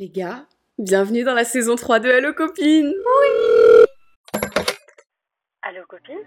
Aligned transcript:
Les 0.00 0.08
gars, 0.08 0.46
bienvenue 0.78 1.24
dans 1.24 1.34
la 1.34 1.42
saison 1.42 1.74
3 1.74 1.98
de 1.98 2.08
Hello 2.08 2.32
Copine. 2.32 2.94
Allô 5.60 5.80
copine? 5.88 6.18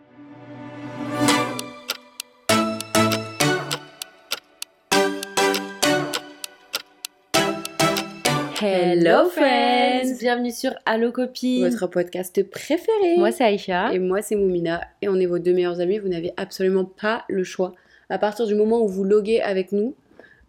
Hello 8.62 9.30
friends. 9.30 10.20
Bienvenue 10.20 10.52
sur 10.52 10.72
Allo 10.86 11.14
Copine. 11.14 11.70
Votre 11.70 11.88
podcast 11.88 12.44
préféré. 12.50 13.16
Moi 13.20 13.32
c'est 13.32 13.46
Aïcha. 13.46 13.94
Et 13.94 14.00
moi 14.00 14.22
c'est 14.22 14.36
Moumina, 14.36 14.82
et 15.02 15.08
on 15.08 15.16
est 15.16 15.26
vos 15.26 15.40
deux 15.40 15.54
meilleurs 15.54 15.80
amis, 15.80 15.98
vous 15.98 16.10
n'avez 16.10 16.34
absolument 16.36 16.84
pas 16.84 17.24
le 17.30 17.46
choix. 17.46 17.72
À 18.10 18.18
partir 18.18 18.48
du 18.48 18.54
moment 18.54 18.82
où 18.82 18.90
vous 18.90 19.06
loguez 19.06 19.40
avec 19.40 19.72
nous, 19.72 19.96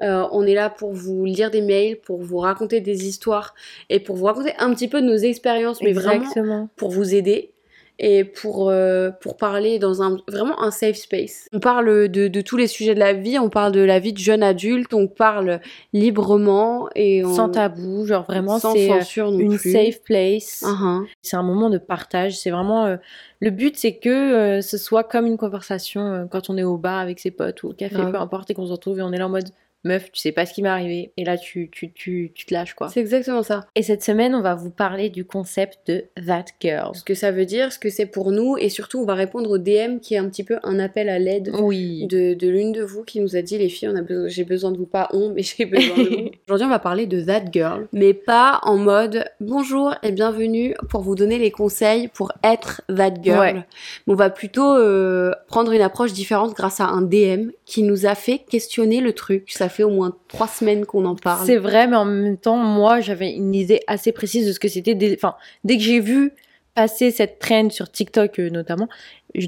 euh, 0.02 0.24
on 0.32 0.44
est 0.46 0.54
là 0.54 0.68
pour 0.70 0.92
vous 0.92 1.24
lire 1.24 1.50
des 1.50 1.62
mails, 1.62 1.96
pour 2.00 2.20
vous 2.20 2.38
raconter 2.38 2.80
des 2.80 3.06
histoires 3.06 3.54
et 3.88 4.00
pour 4.00 4.16
vous 4.16 4.26
raconter 4.26 4.52
un 4.58 4.74
petit 4.74 4.88
peu 4.88 5.00
de 5.00 5.06
nos 5.06 5.16
expériences, 5.16 5.80
mais 5.82 5.92
vraiment 5.92 6.68
pour 6.76 6.90
vous 6.90 7.14
aider 7.14 7.50
et 7.98 8.24
pour, 8.24 8.70
euh, 8.70 9.10
pour 9.20 9.36
parler 9.36 9.78
dans 9.78 10.02
un 10.02 10.16
vraiment 10.26 10.60
un 10.60 10.70
safe 10.72 10.96
space. 10.96 11.46
On 11.52 11.60
parle 11.60 12.08
de, 12.08 12.26
de 12.26 12.40
tous 12.40 12.56
les 12.56 12.66
sujets 12.66 12.94
de 12.94 12.98
la 12.98 13.12
vie, 13.12 13.38
on 13.38 13.50
parle 13.50 13.70
de 13.70 13.80
la 13.80 14.00
vie 14.00 14.12
de 14.12 14.18
jeune 14.18 14.42
adulte, 14.42 14.92
on 14.94 15.06
parle 15.06 15.60
librement 15.92 16.88
et 16.96 17.24
on- 17.24 17.32
Sans 17.34 17.48
tabou, 17.50 18.06
genre 18.06 18.24
vraiment 18.24 18.58
c'est 18.58 18.90
euh, 18.90 19.30
une 19.38 19.56
plus. 19.56 19.72
safe 19.72 20.02
place. 20.02 20.64
Uh-huh. 20.66 21.06
C'est 21.20 21.36
un 21.36 21.42
moment 21.44 21.70
de 21.70 21.78
partage, 21.78 22.38
c'est 22.38 22.50
vraiment... 22.50 22.86
euh, 22.86 22.96
le 23.40 23.50
but 23.50 23.76
c'est 23.76 23.96
que 23.98 24.08
euh, 24.08 24.60
ce 24.62 24.78
soit 24.78 25.04
comme 25.04 25.26
une 25.26 25.36
conversation 25.36 26.26
quand 26.30 26.48
on 26.50 26.56
est 26.56 26.64
au 26.64 26.78
bar 26.78 26.98
avec 26.98 27.20
ses 27.20 27.30
potes 27.30 27.62
ou 27.62 27.68
au 27.68 27.72
café, 27.72 27.96
peu 27.96 28.16
importe, 28.16 28.50
et 28.50 28.54
qu'on 28.54 28.66
se 28.66 28.72
retrouve 28.72 28.98
et 28.98 29.02
on 29.02 29.12
est 29.12 29.18
là 29.18 29.26
en 29.26 29.30
mode... 29.30 29.48
Meuf, 29.84 30.12
tu 30.12 30.20
sais 30.20 30.32
pas 30.32 30.46
ce 30.46 30.54
qui 30.54 30.62
m'est 30.62 30.68
arrivé. 30.68 31.12
Et 31.16 31.24
là, 31.24 31.36
tu, 31.36 31.68
tu, 31.70 31.92
tu, 31.92 32.30
tu 32.34 32.46
te 32.46 32.54
lâches, 32.54 32.74
quoi. 32.74 32.88
C'est 32.88 33.00
exactement 33.00 33.42
ça. 33.42 33.66
Et 33.74 33.82
cette 33.82 34.02
semaine, 34.04 34.34
on 34.34 34.40
va 34.40 34.54
vous 34.54 34.70
parler 34.70 35.08
du 35.10 35.24
concept 35.24 35.78
de 35.88 36.04
That 36.26 36.44
Girl. 36.60 36.94
Ce 36.94 37.02
que 37.02 37.14
ça 37.14 37.32
veut 37.32 37.46
dire, 37.46 37.72
ce 37.72 37.78
que 37.78 37.90
c'est 37.90 38.06
pour 38.06 38.30
nous 38.30 38.56
et 38.58 38.68
surtout 38.68 39.00
on 39.00 39.04
va 39.04 39.14
répondre 39.14 39.50
au 39.50 39.58
DM 39.58 39.98
qui 40.00 40.14
est 40.14 40.18
un 40.18 40.28
petit 40.28 40.44
peu 40.44 40.58
un 40.62 40.78
appel 40.78 41.08
à 41.08 41.18
l'aide 41.18 41.50
Oui. 41.60 42.06
de, 42.06 42.34
de 42.34 42.48
l'une 42.48 42.72
de 42.72 42.82
vous 42.82 43.02
qui 43.02 43.20
nous 43.20 43.34
a 43.36 43.42
dit 43.42 43.58
les 43.58 43.68
filles, 43.68 43.88
on 43.88 43.96
a 43.96 44.02
besoin, 44.02 44.28
j'ai 44.28 44.44
besoin 44.44 44.70
de 44.70 44.78
vous, 44.78 44.86
pas 44.86 45.08
on, 45.12 45.30
mais 45.30 45.42
j'ai 45.42 45.66
besoin 45.66 45.96
de 45.96 46.02
vous. 46.08 46.30
Aujourd'hui, 46.46 46.66
on 46.66 46.70
va 46.70 46.78
parler 46.78 47.06
de 47.06 47.20
That 47.20 47.44
Girl, 47.52 47.88
mais 47.92 48.14
pas 48.14 48.60
en 48.62 48.76
mode 48.76 49.24
bonjour 49.40 49.94
et 50.02 50.12
bienvenue 50.12 50.74
pour 50.90 51.00
vous 51.02 51.14
donner 51.16 51.38
les 51.38 51.50
conseils 51.50 52.08
pour 52.08 52.30
être 52.44 52.82
That 52.94 53.14
Girl. 53.22 53.40
Ouais. 53.40 53.64
On 54.06 54.14
va 54.14 54.30
plutôt 54.30 54.76
euh, 54.76 55.32
prendre 55.48 55.72
une 55.72 55.80
approche 55.82 56.12
différente 56.12 56.54
grâce 56.54 56.80
à 56.80 56.86
un 56.86 57.02
DM 57.02 57.50
qui 57.64 57.82
nous 57.82 58.06
a 58.06 58.14
fait 58.14 58.38
questionner 58.38 59.00
le 59.00 59.12
truc. 59.12 59.50
Ça 59.50 59.68
fait 59.72 59.82
au 59.82 59.90
moins 59.90 60.16
trois 60.28 60.46
semaines 60.46 60.86
qu'on 60.86 61.04
en 61.04 61.16
parle. 61.16 61.44
C'est 61.44 61.56
vrai, 61.56 61.88
mais 61.88 61.96
en 61.96 62.04
même 62.04 62.36
temps, 62.36 62.56
moi, 62.56 63.00
j'avais 63.00 63.32
une 63.32 63.54
idée 63.54 63.80
assez 63.88 64.12
précise 64.12 64.46
de 64.46 64.52
ce 64.52 64.60
que 64.60 64.68
c'était. 64.68 64.94
dès- 64.94 65.14
Enfin, 65.14 65.34
dès 65.64 65.76
que 65.76 65.82
j'ai 65.82 65.98
vu 65.98 66.32
passer 66.74 67.10
cette 67.10 67.38
trend 67.40 67.68
sur 67.70 67.90
TikTok 67.90 68.38
euh, 68.38 68.48
notamment, 68.50 68.88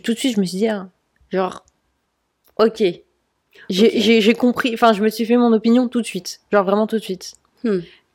tout 0.03 0.13
de 0.13 0.19
suite, 0.19 0.35
je 0.35 0.41
me 0.41 0.45
suis 0.45 0.59
dit, 0.59 0.69
ah, 0.69 0.89
genre, 1.31 1.65
ok. 2.59 2.83
J'ai 3.71 4.35
compris, 4.35 4.73
enfin, 4.75 4.93
je 4.93 5.03
me 5.03 5.09
suis 5.09 5.25
fait 5.25 5.37
mon 5.37 5.53
opinion 5.53 5.89
tout 5.89 6.01
de 6.01 6.07
suite. 6.07 6.41
Genre, 6.53 6.65
vraiment 6.65 6.87
tout 6.87 6.97
de 6.97 7.03
suite. 7.03 7.35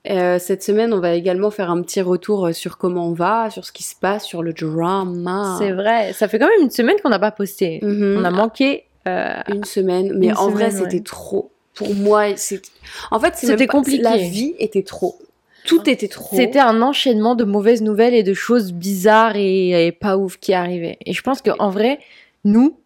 Euh, 0.09 0.39
cette 0.39 0.63
semaine, 0.63 0.93
on 0.93 0.99
va 0.99 1.13
également 1.13 1.51
faire 1.51 1.69
un 1.71 1.81
petit 1.81 2.01
retour 2.01 2.47
euh, 2.47 2.53
sur 2.53 2.77
comment 2.77 3.07
on 3.07 3.13
va, 3.13 3.49
sur 3.49 3.65
ce 3.65 3.71
qui 3.71 3.83
se 3.83 3.95
passe, 3.95 4.25
sur 4.25 4.43
le 4.43 4.53
drama. 4.53 5.55
C'est 5.59 5.71
vrai, 5.71 6.13
ça 6.13 6.27
fait 6.27 6.39
quand 6.39 6.47
même 6.47 6.61
une 6.61 6.69
semaine 6.69 6.95
qu'on 7.03 7.09
n'a 7.09 7.19
pas 7.19 7.31
posté. 7.31 7.79
Mhm. 7.81 8.17
On 8.19 8.23
a 8.23 8.31
manqué. 8.31 8.85
euh, 9.07 9.33
une 9.47 9.63
semaine, 9.63 10.13
mais 10.17 10.27
Une 10.27 10.37
en 10.37 10.49
vrai, 10.49 10.71
c'était 10.71 10.99
trop. 11.03 11.51
Pour 11.79 11.95
moi, 11.95 12.35
c'est. 12.35 12.61
En 13.09 13.19
fait, 13.19 13.33
C'était 13.35 13.65
pas- 13.65 13.71
compliqué. 13.73 14.03
La 14.03 14.17
vie 14.17 14.53
était 14.59 14.83
trop. 14.83 15.17
Tout 15.65 15.89
était 15.89 16.07
trop. 16.07 16.35
C'était 16.35 16.59
un 16.59 16.81
enchaînement 16.81 17.33
de 17.35 17.43
mauvaises 17.43 17.81
nouvelles 17.81 18.13
et 18.13 18.23
de 18.23 18.33
choses 18.33 18.71
bizarres 18.71 19.35
et, 19.35 19.87
et 19.87 19.91
pas 19.91 20.17
ouf 20.17 20.37
qui 20.37 20.53
arrivaient. 20.53 20.97
Et 21.05 21.13
je 21.13 21.21
pense 21.21 21.41
qu'en 21.41 21.69
vrai, 21.69 21.99
nous, 22.45 22.77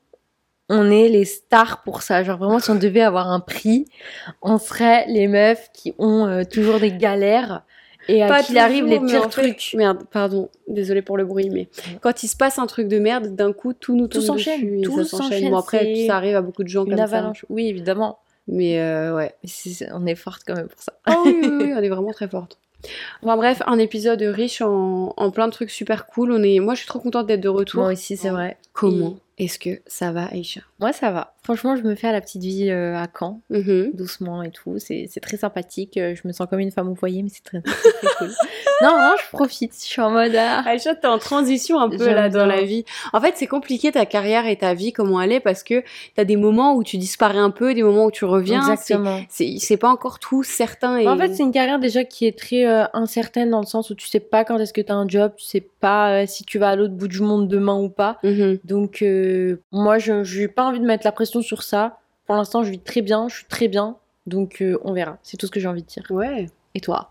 on 0.70 0.90
est 0.90 1.08
les 1.10 1.26
stars 1.26 1.84
pour 1.84 2.02
ça. 2.02 2.24
Genre 2.24 2.38
vraiment, 2.38 2.60
si 2.60 2.70
on 2.72 2.76
devait 2.76 3.02
avoir 3.02 3.30
un 3.32 3.40
prix, 3.40 3.86
on 4.42 4.58
serait 4.58 5.06
les 5.08 5.28
meufs 5.28 5.70
qui 5.74 5.94
ont 6.00 6.26
euh, 6.26 6.44
toujours 6.50 6.80
des 6.80 6.92
galères 6.92 7.64
et 8.10 8.22
à 8.24 8.28
Pas 8.28 8.44
qui 8.44 8.58
arrivent 8.58 8.86
les 8.88 9.00
pires 9.00 9.24
fait- 9.26 9.30
trucs. 9.30 9.74
Merde, 9.76 10.00
pardon, 10.12 10.50
désolé 10.68 11.02
pour 11.02 11.16
le 11.16 11.24
bruit, 11.26 11.50
mais 11.50 11.70
quand 12.02 12.24
il 12.24 12.28
se 12.28 12.36
passe 12.36 12.60
un 12.60 12.66
truc 12.68 12.88
de 12.90 13.00
merde, 13.00 13.34
d'un 13.36 13.54
coup, 13.54 13.74
tout 13.74 13.96
nous 13.96 14.08
Tout 14.08 14.20
s'enchaîne, 14.22 14.82
tout 14.82 14.98
ça 15.04 15.18
s'enchaîne. 15.18 15.52
Bon, 15.52 15.58
après, 15.58 16.06
ça 16.08 16.18
arrive 16.18 16.36
à 16.36 16.42
beaucoup 16.42 16.64
de 16.64 16.68
gens 16.70 16.84
Une 16.86 16.92
comme 16.92 17.00
avalanche. 17.00 17.46
Oui, 17.50 17.68
évidemment. 17.68 18.18
Mais 18.48 18.80
euh, 18.80 19.16
ouais. 19.16 19.36
On 19.94 20.06
est 20.06 20.16
forte 20.16 20.44
quand 20.46 20.56
même 20.56 20.68
pour 20.68 20.82
ça. 20.82 20.94
Ah 21.06 21.16
oui, 21.26 21.40
oui, 21.42 21.50
oui, 21.50 21.74
elle 21.78 21.86
est 21.86 21.90
vraiment 21.90 22.12
très 22.12 22.28
forte. 22.28 22.58
Enfin 23.22 23.38
bref, 23.38 23.62
un 23.66 23.80
épisode 23.80 24.22
riche 24.22 24.62
en, 24.62 25.14
en 25.16 25.32
plein 25.32 25.48
de 25.48 25.54
trucs 25.54 25.70
super 25.70 26.06
cool. 26.06 26.32
On 26.34 26.44
est... 26.44 26.60
Moi, 26.60 26.74
je 26.74 26.80
suis 26.80 26.88
trop 26.88 27.00
contente 27.00 27.28
d'être 27.28 27.42
de 27.42 27.50
retour. 27.50 27.84
Moi 27.84 27.94
aussi, 27.94 28.18
c'est 28.18 28.30
vrai. 28.30 28.58
Comment 28.74 29.16
est-ce 29.38 29.58
que 29.58 29.82
ça 29.88 30.12
va, 30.12 30.26
Aïcha? 30.26 30.62
Moi, 30.80 30.92
ça 30.94 31.12
va. 31.12 31.34
Franchement, 31.44 31.76
je 31.76 31.84
me 31.84 31.94
fais 31.96 32.08
à 32.08 32.14
la 32.14 32.22
petite 32.22 32.42
vie 32.42 32.70
euh, 32.70 32.96
à 32.96 33.08
Caen. 33.20 33.42
Mhm. 33.50 33.92
doucement 33.94 34.44
et 34.44 34.52
tout. 34.52 34.76
C'est 34.80 35.08
très 35.22 35.36
sympathique. 35.36 35.98
Euh, 35.98 36.16
Je 36.16 36.26
me 36.26 36.32
sens 36.32 36.48
comme 36.50 36.60
une 36.60 36.72
femme 36.72 36.88
au 36.90 36.96
foyer, 36.96 37.22
mais 37.22 37.30
c'est 37.30 37.44
très, 37.44 37.62
très, 37.62 37.74
très 37.92 38.08
cool. 38.18 38.28
non, 38.82 38.90
vraiment, 38.92 39.16
je 39.22 39.30
profite. 39.30 39.74
Je 39.74 39.86
suis 39.86 40.02
en 40.02 40.10
mode. 40.10 40.34
ah. 40.38 40.64
Aïcha, 40.66 40.96
t'es 40.96 41.08
en 41.08 41.18
transition 41.18 41.80
un 41.80 41.90
peu 41.90 42.10
là 42.14 42.30
dans 42.30 42.46
la 42.46 42.62
vie. 42.62 42.86
En 43.12 43.20
fait, 43.20 43.34
c'est 43.36 43.48
compliqué 43.48 43.92
ta 43.92 44.06
carrière 44.06 44.48
et 44.48 44.56
ta 44.56 44.74
vie, 44.74 44.94
comment 44.94 45.20
elle 45.22 45.34
est, 45.34 45.42
parce 45.42 45.64
que 45.64 45.84
t'as 46.16 46.24
des 46.24 46.38
moments 46.38 46.76
où 46.76 46.84
tu 46.84 46.98
disparais 46.98 47.40
un 47.40 47.50
peu, 47.52 47.74
des 47.74 47.84
moments 47.84 48.06
où 48.06 48.12
tu 48.12 48.24
reviens. 48.24 48.62
Exactement. 48.62 49.20
C'est 49.30 49.78
pas 49.78 49.90
encore 49.90 50.20
tout 50.20 50.44
certain. 50.44 50.98
Et... 50.98 51.08
En 51.10 51.18
fait, 51.18 51.34
c'est 51.34 51.44
une 51.44 51.52
carrière 51.52 51.80
déjà 51.80 52.06
qui 52.06 52.26
est 52.26 52.38
très 52.38 52.66
euh, 52.66 52.86
incertaine 52.94 53.50
dans 53.50 53.60
le 53.60 53.66
sens 53.66 53.90
où 53.90 53.96
tu 53.96 54.08
sais 54.08 54.22
pas 54.22 54.46
quand 54.46 54.58
est-ce 54.60 54.72
que 54.72 54.82
tu 54.82 54.92
as 54.94 54.96
un 54.96 55.08
job, 55.10 55.34
tu 55.38 55.44
sais 55.46 55.68
pas 55.82 56.22
euh, 56.22 56.26
si 56.26 56.46
tu 56.46 56.58
vas 56.58 56.70
à 56.70 56.76
l'autre 56.78 56.94
bout 56.94 57.10
du 57.10 57.20
monde 57.22 57.50
demain 57.50 57.76
ou 57.78 57.90
pas. 57.90 58.18
Mhm. 58.24 58.60
Donc, 58.64 59.04
moi, 59.74 59.98
je 59.98 60.40
n'ai 60.40 60.48
pas 60.48 60.64
envie 60.64 60.80
de 60.80 60.86
mettre 60.86 61.06
la 61.06 61.12
pression 61.12 61.33
sur 61.42 61.64
ça. 61.64 62.00
Pour 62.26 62.36
l'instant, 62.36 62.64
je 62.64 62.72
vis 62.72 62.80
très 62.80 63.02
bien, 63.02 63.28
je 63.30 63.36
suis 63.38 63.46
très 63.46 63.68
bien. 63.68 63.98
Donc, 64.28 64.62
euh, 64.62 64.78
on 64.84 64.94
verra. 64.94 65.18
C'est 65.24 65.38
tout 65.38 65.46
ce 65.48 65.52
que 65.52 65.60
j'ai 65.60 65.68
envie 65.68 65.82
de 65.84 65.88
dire. 65.88 66.04
Ouais. 66.10 66.46
Et 66.76 66.80
toi? 66.80 67.10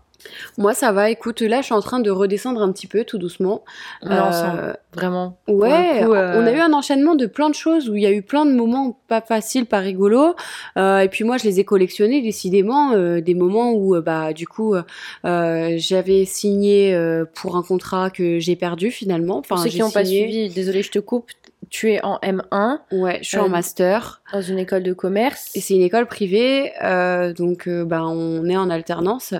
Moi, 0.57 0.73
ça 0.73 0.91
va. 0.93 1.09
Écoute, 1.09 1.41
là, 1.41 1.59
je 1.59 1.65
suis 1.65 1.73
en 1.73 1.81
train 1.81 1.99
de 1.99 2.09
redescendre 2.09 2.61
un 2.61 2.71
petit 2.71 2.87
peu, 2.87 3.03
tout 3.03 3.17
doucement. 3.17 3.63
On 4.01 4.09
est 4.09 4.13
Euh, 4.13 4.21
ensemble, 4.23 4.77
vraiment. 4.93 5.37
Ouais, 5.49 6.01
coup, 6.05 6.13
euh, 6.13 6.41
on 6.41 6.45
a 6.45 6.51
eu 6.51 6.59
un 6.59 6.71
enchaînement 6.71 7.15
de 7.15 7.25
plein 7.25 7.49
de 7.49 7.55
choses 7.55 7.89
où 7.89 7.95
il 7.95 8.03
y 8.03 8.05
a 8.05 8.11
eu 8.11 8.21
plein 8.21 8.45
de 8.45 8.53
moments 8.53 8.97
pas 9.09 9.19
faciles, 9.21 9.65
pas 9.65 9.79
rigolos. 9.79 10.35
Euh, 10.77 10.99
et 10.99 11.09
puis 11.09 11.23
moi, 11.25 11.37
je 11.37 11.43
les 11.43 11.59
ai 11.59 11.65
collectionnés 11.65 12.21
décidément, 12.21 12.93
des 13.19 13.33
moments 13.33 13.73
où, 13.73 13.99
bah, 14.01 14.33
du 14.33 14.47
coup, 14.47 14.75
j'avais 15.23 16.25
signé 16.25 16.97
pour 17.35 17.57
un 17.57 17.63
contrat 17.63 18.09
que 18.09 18.39
j'ai 18.39 18.55
perdu 18.55 18.91
finalement. 18.91 19.39
Enfin, 19.39 19.55
Pour 19.55 19.63
ceux 19.65 19.69
qui 19.69 19.79
n'ont 19.79 19.91
pas 19.91 20.05
suivi, 20.05 20.49
désolé, 20.49 20.83
je 20.83 20.91
te 20.91 20.99
coupe. 20.99 21.31
Tu 21.75 21.91
es 21.91 22.05
en 22.05 22.19
M1 22.21 22.77
Ouais, 22.91 23.17
je 23.23 23.29
suis 23.29 23.37
Euh, 23.37 23.41
en 23.41 23.49
master. 23.49 24.21
dans 24.31 24.41
une 24.43 24.59
école 24.59 24.83
de 24.83 24.93
commerce. 24.93 25.49
Et 25.55 25.59
c'est 25.59 25.73
une 25.73 25.81
école 25.81 26.05
privée, 26.05 26.71
euh, 26.83 27.33
donc 27.33 27.67
euh, 27.67 27.83
bah, 27.83 28.03
on 28.05 28.45
est 28.47 28.55
en 28.55 28.69
alternance. 28.69 29.33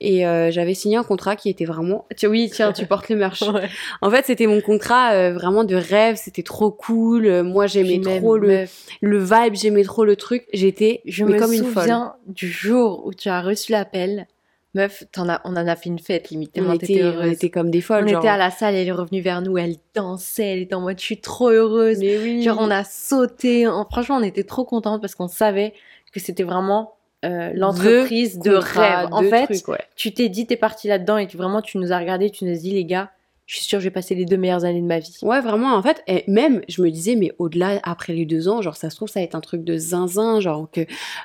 Et 0.00 0.24
euh, 0.24 0.52
j'avais 0.52 0.74
signé 0.74 0.96
un 0.96 1.02
contrat 1.02 1.34
qui 1.34 1.48
était 1.50 1.64
vraiment... 1.64 2.06
Tiens, 2.14 2.28
oui, 2.28 2.48
tiens, 2.54 2.72
tu 2.72 2.86
portes 2.86 3.08
le 3.08 3.16
merch. 3.16 3.42
Ouais. 3.52 3.68
En 4.00 4.10
fait, 4.12 4.24
c'était 4.26 4.46
mon 4.46 4.60
contrat 4.60 5.12
euh, 5.14 5.32
vraiment 5.32 5.64
de 5.64 5.74
rêve, 5.74 6.14
c'était 6.14 6.44
trop 6.44 6.70
cool. 6.70 7.26
Euh, 7.26 7.42
Moi, 7.42 7.66
j'aimais 7.66 7.98
trop 8.00 8.38
le, 8.38 8.46
meuf, 8.46 8.86
le 9.00 9.18
vibe, 9.18 9.54
j'aimais 9.54 9.82
trop 9.82 10.04
le 10.04 10.14
truc. 10.14 10.46
J'étais 10.52 11.00
Je 11.04 11.24
mais 11.24 11.32
me 11.34 11.38
comme 11.40 11.52
une 11.52 11.64
folle. 11.64 11.82
souviens 11.82 12.14
du 12.28 12.46
jour 12.48 13.04
où 13.04 13.12
tu 13.12 13.28
as 13.28 13.42
reçu 13.42 13.72
l'appel. 13.72 14.28
Meuf, 14.74 15.04
as, 15.18 15.40
on 15.44 15.50
en 15.50 15.56
a 15.56 15.76
fait 15.76 15.90
une 15.90 15.98
fête 15.98 16.30
limite. 16.30 16.58
On 16.58 16.72
était, 16.72 17.04
on 17.04 17.24
était 17.24 17.50
comme 17.50 17.70
des 17.70 17.82
folles. 17.82 18.04
On 18.04 18.08
genre. 18.08 18.20
était 18.20 18.28
à 18.28 18.38
la 18.38 18.50
salle, 18.50 18.74
elle 18.74 18.88
est 18.88 18.92
revenue 18.92 19.20
vers 19.20 19.42
nous, 19.42 19.58
elle 19.58 19.76
dansait, 19.94 20.54
elle 20.54 20.58
était 20.60 20.74
en 20.74 20.80
mode 20.80 20.98
je 20.98 21.04
suis 21.04 21.20
trop 21.20 21.50
heureuse. 21.50 21.98
Mais 21.98 22.18
oui. 22.18 22.42
Genre 22.42 22.56
on 22.58 22.70
a 22.70 22.82
sauté, 22.82 23.68
on- 23.68 23.84
franchement 23.84 24.16
on 24.16 24.22
était 24.22 24.44
trop 24.44 24.64
contentes 24.64 25.02
parce 25.02 25.14
qu'on 25.14 25.28
savait 25.28 25.74
que 26.12 26.20
c'était 26.20 26.42
vraiment 26.42 26.94
euh, 27.24 27.52
l'entreprise 27.54 28.38
de, 28.38 28.52
rêve. 28.52 29.08
En 29.12 29.22
fait, 29.22 29.46
trucs, 29.46 29.68
ouais. 29.68 29.78
tu 29.94 30.12
t'es 30.12 30.28
dit 30.28 30.46
t'es 30.46 30.56
parti 30.56 30.88
là-dedans 30.88 31.18
et 31.18 31.26
tu, 31.26 31.36
vraiment 31.36 31.60
tu 31.60 31.78
nous 31.78 31.92
as 31.92 31.98
regardé, 31.98 32.30
tu 32.30 32.44
nous 32.44 32.52
as 32.52 32.58
dit 32.58 32.72
les 32.72 32.84
gars, 32.84 33.10
je 33.52 33.58
suis 33.58 33.66
sûre 33.66 33.80
que 33.80 33.82
j'ai 33.82 33.90
passé 33.90 34.14
les 34.14 34.24
deux 34.24 34.38
meilleures 34.38 34.64
années 34.64 34.80
de 34.80 34.86
ma 34.86 34.98
vie. 34.98 35.14
Ouais, 35.20 35.42
vraiment, 35.42 35.74
en 35.74 35.82
fait, 35.82 36.02
et 36.06 36.24
même, 36.26 36.62
je 36.70 36.80
me 36.80 36.90
disais, 36.90 37.16
mais 37.16 37.32
au-delà, 37.38 37.80
après 37.82 38.14
les 38.14 38.24
deux 38.24 38.48
ans, 38.48 38.62
genre, 38.62 38.76
ça 38.76 38.88
se 38.88 38.96
trouve, 38.96 39.08
ça 39.10 39.20
va 39.20 39.24
être 39.24 39.34
un 39.34 39.40
truc 39.42 39.62
de 39.62 39.76
zinzin, 39.76 40.40
genre, 40.40 40.70
que 40.72 40.80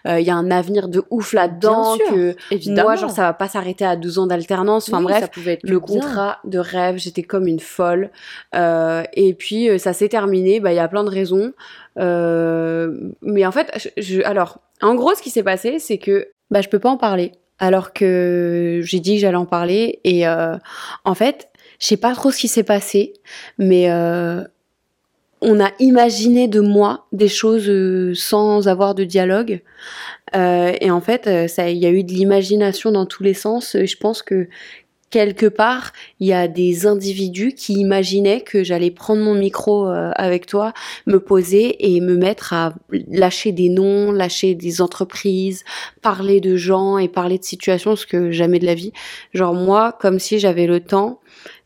il 0.05 0.25
y 0.25 0.29
a 0.29 0.35
un 0.35 0.51
avenir 0.51 0.89
de 0.89 1.03
ouf 1.09 1.31
là-dedans, 1.31 1.95
que 2.09 2.35
Évidemment. 2.51 2.83
moi, 2.89 2.95
genre, 2.97 3.11
ça 3.11 3.21
va 3.21 3.31
pas 3.33 3.47
s'arrêter 3.47 3.85
à 3.85 3.95
deux 3.95 4.19
ans 4.19 4.27
d'alternance. 4.27 4.89
Enfin, 4.89 4.97
Oui, 4.99 5.05
bref, 5.05 5.21
ça 5.21 5.27
pouvait 5.29 5.53
être 5.53 5.63
le 5.63 5.79
bien. 5.79 5.79
contrat 5.79 6.39
de 6.43 6.59
rêve, 6.59 6.97
j'étais 6.97 7.23
comme 7.23 7.47
une 7.47 7.61
folle. 7.61 8.11
Euh, 8.55 9.03
et 9.13 9.33
puis, 9.33 9.69
euh, 9.69 9.77
ça 9.77 9.93
s'est 9.93 10.09
terminé, 10.09 10.59
bah, 10.59 10.73
il 10.73 10.75
y 10.75 10.79
a 10.79 10.87
plein 10.89 11.05
de 11.05 11.09
raisons. 11.09 11.53
Euh, 12.11 12.93
mais 13.21 13.45
en 13.45 13.51
fait, 13.51 13.71
je, 13.97 14.01
je- 14.01 14.21
alors, 14.23 14.59
en 14.81 14.95
gros, 14.95 15.13
ce 15.15 15.21
qui 15.21 15.29
s'est 15.29 15.43
passé, 15.43 15.79
c'est 15.79 15.97
que, 15.97 16.27
bah, 16.51 16.61
je 16.61 16.69
peux 16.69 16.79
pas 16.79 16.89
en 16.89 16.97
parler. 16.97 17.31
Alors 17.59 17.91
que 17.91 18.81
j'ai 18.83 18.99
dit 18.99 19.15
que 19.15 19.21
j'allais 19.21 19.35
en 19.37 19.45
parler. 19.47 19.99
Et 20.03 20.27
euh, 20.27 20.55
en 21.05 21.15
fait, 21.15 21.49
je 21.79 21.87
sais 21.87 21.97
pas 21.97 22.13
trop 22.13 22.31
ce 22.31 22.39
qui 22.39 22.47
s'est 22.47 22.63
passé, 22.63 23.13
mais 23.57 23.89
euh, 23.91 24.43
on 25.41 25.59
a 25.59 25.71
imaginé 25.79 26.47
de 26.47 26.59
moi 26.59 27.05
des 27.11 27.27
choses 27.27 27.69
euh, 27.69 28.13
sans 28.15 28.67
avoir 28.67 28.95
de 28.95 29.03
dialogue. 29.03 29.61
Euh, 30.35 30.73
et 30.81 30.91
en 30.91 31.01
fait, 31.01 31.27
euh, 31.27 31.47
il 31.69 31.77
y 31.77 31.85
a 31.85 31.91
eu 31.91 32.03
de 32.03 32.11
l'imagination 32.11 32.91
dans 32.91 33.05
tous 33.05 33.23
les 33.23 33.33
sens. 33.33 33.77
Je 33.79 33.95
pense 33.97 34.21
que 34.21 34.47
quelque 35.09 35.45
part, 35.45 35.93
il 36.19 36.27
y 36.27 36.33
a 36.33 36.47
des 36.47 36.85
individus 36.85 37.53
qui 37.53 37.73
imaginaient 37.73 38.41
que 38.41 38.63
j'allais 38.63 38.91
prendre 38.91 39.21
mon 39.21 39.35
micro 39.35 39.87
euh, 39.87 40.11
avec 40.15 40.47
toi, 40.47 40.73
me 41.05 41.19
poser 41.19 41.93
et 41.93 42.01
me 42.01 42.17
mettre 42.17 42.53
à 42.53 42.73
lâcher 43.09 43.51
des 43.51 43.69
noms, 43.69 44.11
lâcher 44.11 44.53
des 44.53 44.81
entreprises, 44.81 45.63
parler 46.01 46.41
de 46.41 46.57
gens 46.57 46.97
et 46.97 47.07
parler 47.07 47.37
de 47.37 47.43
situations, 47.43 47.95
ce 47.95 48.05
que 48.05 48.31
jamais 48.31 48.59
de 48.59 48.65
la 48.65 48.75
vie. 48.75 48.91
Genre 49.33 49.53
moi, 49.53 49.97
comme 49.99 50.19
si 50.19 50.39
j'avais 50.39 50.67
le 50.67 50.81
temps 50.81 51.19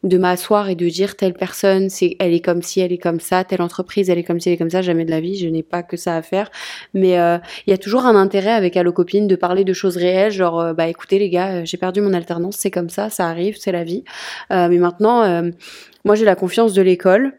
de 0.03 0.17
m'asseoir 0.17 0.69
et 0.69 0.75
de 0.75 0.89
dire 0.89 1.15
telle 1.15 1.33
personne, 1.33 1.89
c'est, 1.89 2.15
elle 2.19 2.33
est 2.33 2.39
comme 2.39 2.61
si, 2.61 2.79
elle 2.79 2.91
est 2.91 2.97
comme 2.97 3.19
ça, 3.19 3.43
telle 3.43 3.61
entreprise, 3.61 4.09
elle 4.09 4.17
est 4.17 4.23
comme 4.23 4.39
si, 4.39 4.49
elle 4.49 4.55
est 4.55 4.57
comme 4.57 4.69
ça, 4.69 4.81
jamais 4.81 5.05
de 5.05 5.11
la 5.11 5.19
vie, 5.19 5.37
je 5.37 5.47
n'ai 5.47 5.61
pas 5.63 5.83
que 5.83 5.95
ça 5.95 6.15
à 6.15 6.21
faire. 6.21 6.49
Mais 6.93 7.19
euh, 7.19 7.37
il 7.67 7.71
y 7.71 7.73
a 7.73 7.77
toujours 7.77 8.05
un 8.05 8.15
intérêt 8.15 8.51
avec 8.51 8.75
Allo 8.77 8.91
Copine 8.93 9.27
de 9.27 9.35
parler 9.35 9.63
de 9.63 9.73
choses 9.73 9.97
réelles, 9.97 10.31
genre, 10.31 10.59
euh, 10.59 10.73
bah 10.73 10.87
écoutez 10.87 11.19
les 11.19 11.29
gars, 11.29 11.53
euh, 11.53 11.61
j'ai 11.65 11.77
perdu 11.77 12.01
mon 12.01 12.13
alternance, 12.13 12.57
c'est 12.57 12.71
comme 12.71 12.89
ça, 12.89 13.09
ça 13.09 13.27
arrive, 13.27 13.57
c'est 13.59 13.71
la 13.71 13.83
vie. 13.83 14.03
mais 14.49 14.77
maintenant, 14.77 15.51
moi 16.05 16.15
j'ai 16.15 16.25
la 16.25 16.35
confiance 16.35 16.73
de 16.73 16.81
l'école. 16.81 17.33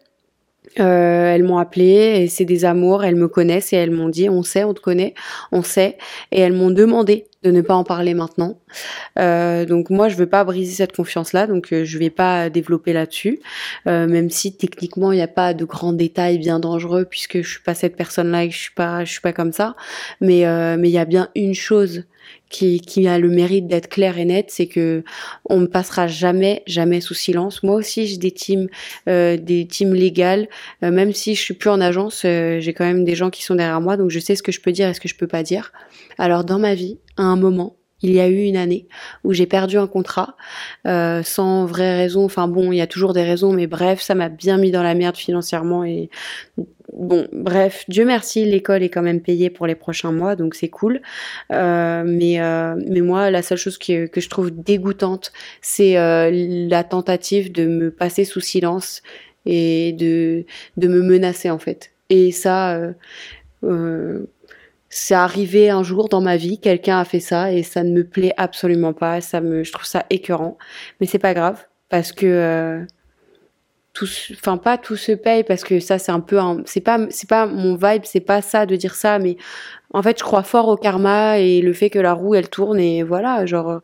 Euh, 0.80 1.34
elles 1.34 1.44
m'ont 1.44 1.58
appelé 1.58 2.22
et 2.22 2.28
c'est 2.28 2.44
des 2.44 2.64
amours, 2.64 3.04
elles 3.04 3.16
me 3.16 3.28
connaissent 3.28 3.72
et 3.72 3.76
elles 3.76 3.90
m'ont 3.90 4.08
dit 4.08 4.28
on 4.28 4.42
sait, 4.42 4.64
on 4.64 4.74
te 4.74 4.80
connaît, 4.80 5.14
on 5.50 5.62
sait. 5.62 5.98
Et 6.30 6.40
elles 6.40 6.52
m'ont 6.52 6.70
demandé 6.70 7.26
de 7.42 7.50
ne 7.50 7.60
pas 7.60 7.74
en 7.74 7.84
parler 7.84 8.14
maintenant. 8.14 8.58
Euh, 9.18 9.64
donc 9.64 9.90
moi 9.90 10.08
je 10.08 10.16
veux 10.16 10.28
pas 10.28 10.44
briser 10.44 10.72
cette 10.72 10.94
confiance 10.94 11.32
là, 11.32 11.46
donc 11.46 11.72
euh, 11.72 11.84
je 11.84 11.98
vais 11.98 12.10
pas 12.10 12.50
développer 12.50 12.92
là-dessus, 12.92 13.40
euh, 13.86 14.06
même 14.06 14.30
si 14.30 14.56
techniquement 14.56 15.12
il 15.12 15.16
n'y 15.16 15.22
a 15.22 15.28
pas 15.28 15.52
de 15.54 15.64
grands 15.64 15.92
détails 15.92 16.38
bien 16.38 16.60
dangereux 16.60 17.04
puisque 17.04 17.42
je 17.42 17.48
suis 17.48 17.62
pas 17.62 17.74
cette 17.74 17.96
personne 17.96 18.30
là 18.30 18.44
et 18.44 18.50
je 18.50 18.58
suis 18.58 18.74
pas 18.74 19.04
je 19.04 19.12
suis 19.12 19.20
pas 19.20 19.32
comme 19.32 19.52
ça, 19.52 19.74
mais 20.20 20.46
euh, 20.46 20.76
mais 20.78 20.88
il 20.88 20.92
y 20.92 20.98
a 20.98 21.04
bien 21.04 21.28
une 21.34 21.54
chose 21.54 22.04
qui, 22.52 22.80
qui 22.80 23.08
a 23.08 23.18
le 23.18 23.28
mérite 23.28 23.66
d'être 23.66 23.88
clair 23.88 24.18
et 24.18 24.24
net, 24.24 24.46
c'est 24.50 24.68
que 24.68 25.02
on 25.48 25.60
ne 25.60 25.66
passera 25.66 26.06
jamais, 26.06 26.62
jamais 26.66 27.00
sous 27.00 27.14
silence. 27.14 27.62
Moi 27.64 27.74
aussi, 27.74 28.06
j'ai 28.06 28.18
des 28.18 28.30
teams, 28.30 28.68
euh, 29.08 29.36
des 29.36 29.66
teams 29.66 29.94
légales. 29.94 30.48
Euh, 30.84 30.92
même 30.92 31.12
si 31.12 31.34
je 31.34 31.40
suis 31.40 31.54
plus 31.54 31.70
en 31.70 31.80
agence, 31.80 32.22
euh, 32.24 32.60
j'ai 32.60 32.72
quand 32.74 32.84
même 32.84 33.04
des 33.04 33.16
gens 33.16 33.30
qui 33.30 33.42
sont 33.42 33.56
derrière 33.56 33.80
moi, 33.80 33.96
donc 33.96 34.10
je 34.10 34.20
sais 34.20 34.36
ce 34.36 34.42
que 34.42 34.52
je 34.52 34.60
peux 34.60 34.72
dire 34.72 34.88
et 34.88 34.94
ce 34.94 35.00
que 35.00 35.08
je 35.08 35.16
peux 35.16 35.26
pas 35.26 35.42
dire. 35.42 35.72
Alors 36.18 36.44
dans 36.44 36.58
ma 36.58 36.74
vie, 36.74 36.98
à 37.16 37.22
un 37.22 37.36
moment, 37.36 37.76
il 38.02 38.12
y 38.12 38.20
a 38.20 38.28
eu 38.28 38.42
une 38.42 38.56
année 38.56 38.88
où 39.24 39.32
j'ai 39.32 39.46
perdu 39.46 39.78
un 39.78 39.86
contrat 39.86 40.36
euh, 40.86 41.22
sans 41.22 41.66
vraie 41.66 41.96
raison. 41.96 42.24
Enfin 42.24 42.48
bon, 42.48 42.72
il 42.72 42.76
y 42.76 42.80
a 42.80 42.86
toujours 42.86 43.12
des 43.12 43.22
raisons, 43.22 43.52
mais 43.52 43.66
bref, 43.66 44.00
ça 44.00 44.14
m'a 44.14 44.28
bien 44.28 44.58
mis 44.58 44.70
dans 44.70 44.82
la 44.82 44.94
merde 44.94 45.16
financièrement 45.16 45.84
et 45.84 46.10
bon, 46.92 47.26
bref, 47.32 47.84
Dieu 47.88 48.04
merci, 48.04 48.44
l'école 48.44 48.82
est 48.82 48.88
quand 48.88 49.02
même 49.02 49.20
payée 49.20 49.50
pour 49.50 49.66
les 49.66 49.74
prochains 49.74 50.12
mois, 50.12 50.36
donc 50.36 50.54
c'est 50.54 50.68
cool. 50.68 51.00
Euh, 51.52 52.04
mais 52.06 52.40
euh, 52.40 52.74
mais 52.86 53.00
moi, 53.00 53.30
la 53.30 53.42
seule 53.42 53.58
chose 53.58 53.78
que, 53.78 54.06
que 54.06 54.20
je 54.20 54.28
trouve 54.28 54.50
dégoûtante, 54.50 55.32
c'est 55.60 55.96
euh, 55.98 56.30
la 56.32 56.84
tentative 56.84 57.52
de 57.52 57.66
me 57.66 57.90
passer 57.90 58.24
sous 58.24 58.40
silence 58.40 59.02
et 59.46 59.92
de 59.92 60.44
de 60.76 60.88
me 60.88 61.02
menacer 61.02 61.50
en 61.50 61.58
fait. 61.58 61.92
Et 62.10 62.32
ça. 62.32 62.76
Euh, 62.76 62.92
euh, 63.64 64.26
c'est 64.94 65.14
arrivé 65.14 65.70
un 65.70 65.82
jour 65.82 66.10
dans 66.10 66.20
ma 66.20 66.36
vie, 66.36 66.58
quelqu'un 66.58 66.98
a 66.98 67.06
fait 67.06 67.20
ça 67.20 67.50
et 67.50 67.62
ça 67.62 67.82
ne 67.82 67.92
me 67.92 68.04
plaît 68.04 68.34
absolument 68.36 68.92
pas, 68.92 69.22
ça 69.22 69.40
me, 69.40 69.64
je 69.64 69.72
trouve 69.72 69.86
ça 69.86 70.04
écœurant, 70.10 70.58
mais 71.00 71.06
c'est 71.06 71.18
pas 71.18 71.32
grave 71.32 71.64
parce 71.88 72.12
que 72.12 72.84
tout, 73.92 74.06
enfin 74.32 74.56
pas 74.56 74.78
tout 74.78 74.96
se 74.96 75.12
paye 75.12 75.44
parce 75.44 75.64
que 75.64 75.80
ça 75.80 75.98
c'est 75.98 76.12
un 76.12 76.20
peu, 76.20 76.38
un, 76.38 76.62
c'est 76.64 76.80
pas, 76.80 76.98
c'est 77.10 77.28
pas 77.28 77.46
mon 77.46 77.76
vibe, 77.76 78.02
c'est 78.04 78.20
pas 78.20 78.42
ça 78.42 78.66
de 78.66 78.76
dire 78.76 78.94
ça, 78.94 79.18
mais 79.18 79.36
en 79.92 80.02
fait 80.02 80.18
je 80.18 80.24
crois 80.24 80.42
fort 80.42 80.68
au 80.68 80.76
karma 80.76 81.38
et 81.38 81.60
le 81.60 81.72
fait 81.72 81.90
que 81.90 81.98
la 81.98 82.12
roue 82.14 82.34
elle 82.34 82.48
tourne 82.48 82.80
et 82.80 83.02
voilà, 83.02 83.44
genre 83.46 83.80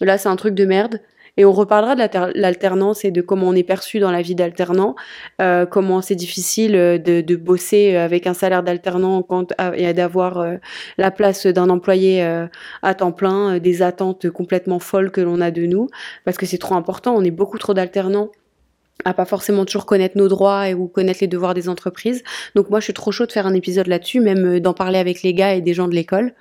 là 0.00 0.18
c'est 0.18 0.28
un 0.28 0.36
truc 0.36 0.54
de 0.54 0.64
merde. 0.64 1.00
Et 1.36 1.44
on 1.44 1.52
reparlera 1.52 1.94
de 1.94 2.02
l'alternance 2.38 3.04
et 3.04 3.10
de 3.10 3.22
comment 3.22 3.48
on 3.48 3.54
est 3.54 3.62
perçu 3.62 3.98
dans 3.98 4.10
la 4.10 4.20
vie 4.20 4.34
d'alternant, 4.34 4.94
euh, 5.40 5.64
comment 5.64 6.02
c'est 6.02 6.14
difficile 6.14 6.72
de, 6.72 7.20
de, 7.20 7.36
bosser 7.36 7.96
avec 7.96 8.26
un 8.26 8.34
salaire 8.34 8.62
d'alternant 8.62 9.26
et 9.74 9.92
d'avoir 9.94 10.38
euh, 10.38 10.56
la 10.98 11.10
place 11.10 11.46
d'un 11.46 11.70
employé 11.70 12.22
euh, 12.24 12.46
à 12.82 12.94
temps 12.94 13.12
plein, 13.12 13.58
des 13.58 13.82
attentes 13.82 14.28
complètement 14.28 14.80
folles 14.80 15.10
que 15.10 15.20
l'on 15.20 15.40
a 15.40 15.50
de 15.50 15.66
nous, 15.66 15.88
parce 16.24 16.36
que 16.36 16.46
c'est 16.46 16.58
trop 16.58 16.74
important, 16.74 17.14
on 17.16 17.24
est 17.24 17.30
beaucoup 17.30 17.58
trop 17.58 17.74
d'alternants 17.74 18.30
à 19.04 19.14
pas 19.14 19.24
forcément 19.24 19.64
toujours 19.64 19.86
connaître 19.86 20.16
nos 20.16 20.28
droits 20.28 20.68
et 20.68 20.74
ou 20.74 20.88
connaître 20.88 21.20
les 21.20 21.26
devoirs 21.26 21.54
des 21.54 21.68
entreprises. 21.68 22.22
Donc 22.54 22.70
moi 22.70 22.80
je 22.80 22.84
suis 22.84 22.92
trop 22.92 23.12
chaud 23.12 23.26
de 23.26 23.32
faire 23.32 23.46
un 23.46 23.54
épisode 23.54 23.86
là-dessus, 23.86 24.20
même 24.20 24.60
d'en 24.60 24.74
parler 24.74 24.98
avec 24.98 25.22
les 25.22 25.34
gars 25.34 25.54
et 25.54 25.60
des 25.60 25.74
gens 25.74 25.88
de 25.88 25.94
l'école 25.94 26.32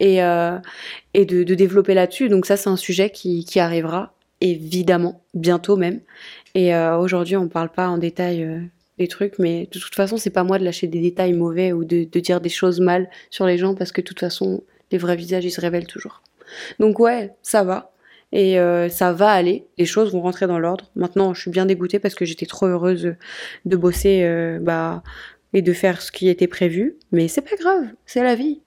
et, 0.00 0.22
euh, 0.22 0.58
et 1.14 1.24
de, 1.24 1.42
développer 1.54 1.94
là-dessus. 1.94 2.28
Donc 2.28 2.46
ça 2.46 2.56
c'est 2.56 2.68
un 2.68 2.76
sujet 2.76 3.10
qui, 3.10 3.44
qui 3.44 3.60
arrivera 3.60 4.14
évidemment, 4.40 5.22
bientôt 5.34 5.76
même. 5.76 6.00
Et 6.54 6.74
euh, 6.74 6.96
aujourd'hui, 6.96 7.36
on 7.36 7.48
parle 7.48 7.70
pas 7.70 7.88
en 7.88 7.98
détail 7.98 8.44
euh, 8.44 8.60
des 8.98 9.08
trucs, 9.08 9.38
mais 9.38 9.68
de 9.72 9.78
toute 9.78 9.94
façon, 9.94 10.16
c'est 10.16 10.30
pas 10.30 10.44
moi 10.44 10.58
de 10.58 10.64
lâcher 10.64 10.86
des 10.86 11.00
détails 11.00 11.32
mauvais 11.32 11.72
ou 11.72 11.84
de, 11.84 12.04
de, 12.04 12.20
dire 12.20 12.40
des 12.40 12.48
choses 12.48 12.80
mal 12.80 13.08
sur 13.30 13.46
les 13.46 13.58
gens 13.58 13.74
parce 13.74 13.92
que 13.92 14.00
de 14.00 14.06
toute 14.06 14.20
façon, 14.20 14.62
les 14.90 14.98
vrais 14.98 15.16
visages, 15.16 15.44
ils 15.44 15.50
se 15.50 15.60
révèlent 15.60 15.86
toujours. 15.86 16.22
Donc 16.78 16.98
ouais, 16.98 17.32
ça 17.42 17.64
va. 17.64 17.92
Et 18.32 18.58
euh, 18.58 18.88
ça 18.88 19.12
va 19.12 19.30
aller, 19.30 19.66
les 19.78 19.86
choses 19.86 20.12
vont 20.12 20.20
rentrer 20.20 20.46
dans 20.46 20.58
l'ordre. 20.58 20.90
Maintenant, 20.96 21.32
je 21.34 21.40
suis 21.40 21.50
bien 21.50 21.66
dégoûtée 21.66 21.98
parce 21.98 22.14
que 22.14 22.24
j'étais 22.24 22.46
trop 22.46 22.66
heureuse 22.66 23.14
de 23.64 23.76
bosser 23.76 24.22
euh, 24.22 24.58
bah, 24.60 25.02
et 25.54 25.62
de 25.62 25.72
faire 25.72 26.02
ce 26.02 26.12
qui 26.12 26.28
était 26.28 26.46
prévu. 26.46 26.96
Mais 27.10 27.28
c'est 27.28 27.40
pas 27.40 27.56
grave, 27.56 27.86
c'est 28.04 28.22
la 28.22 28.34
vie 28.34 28.60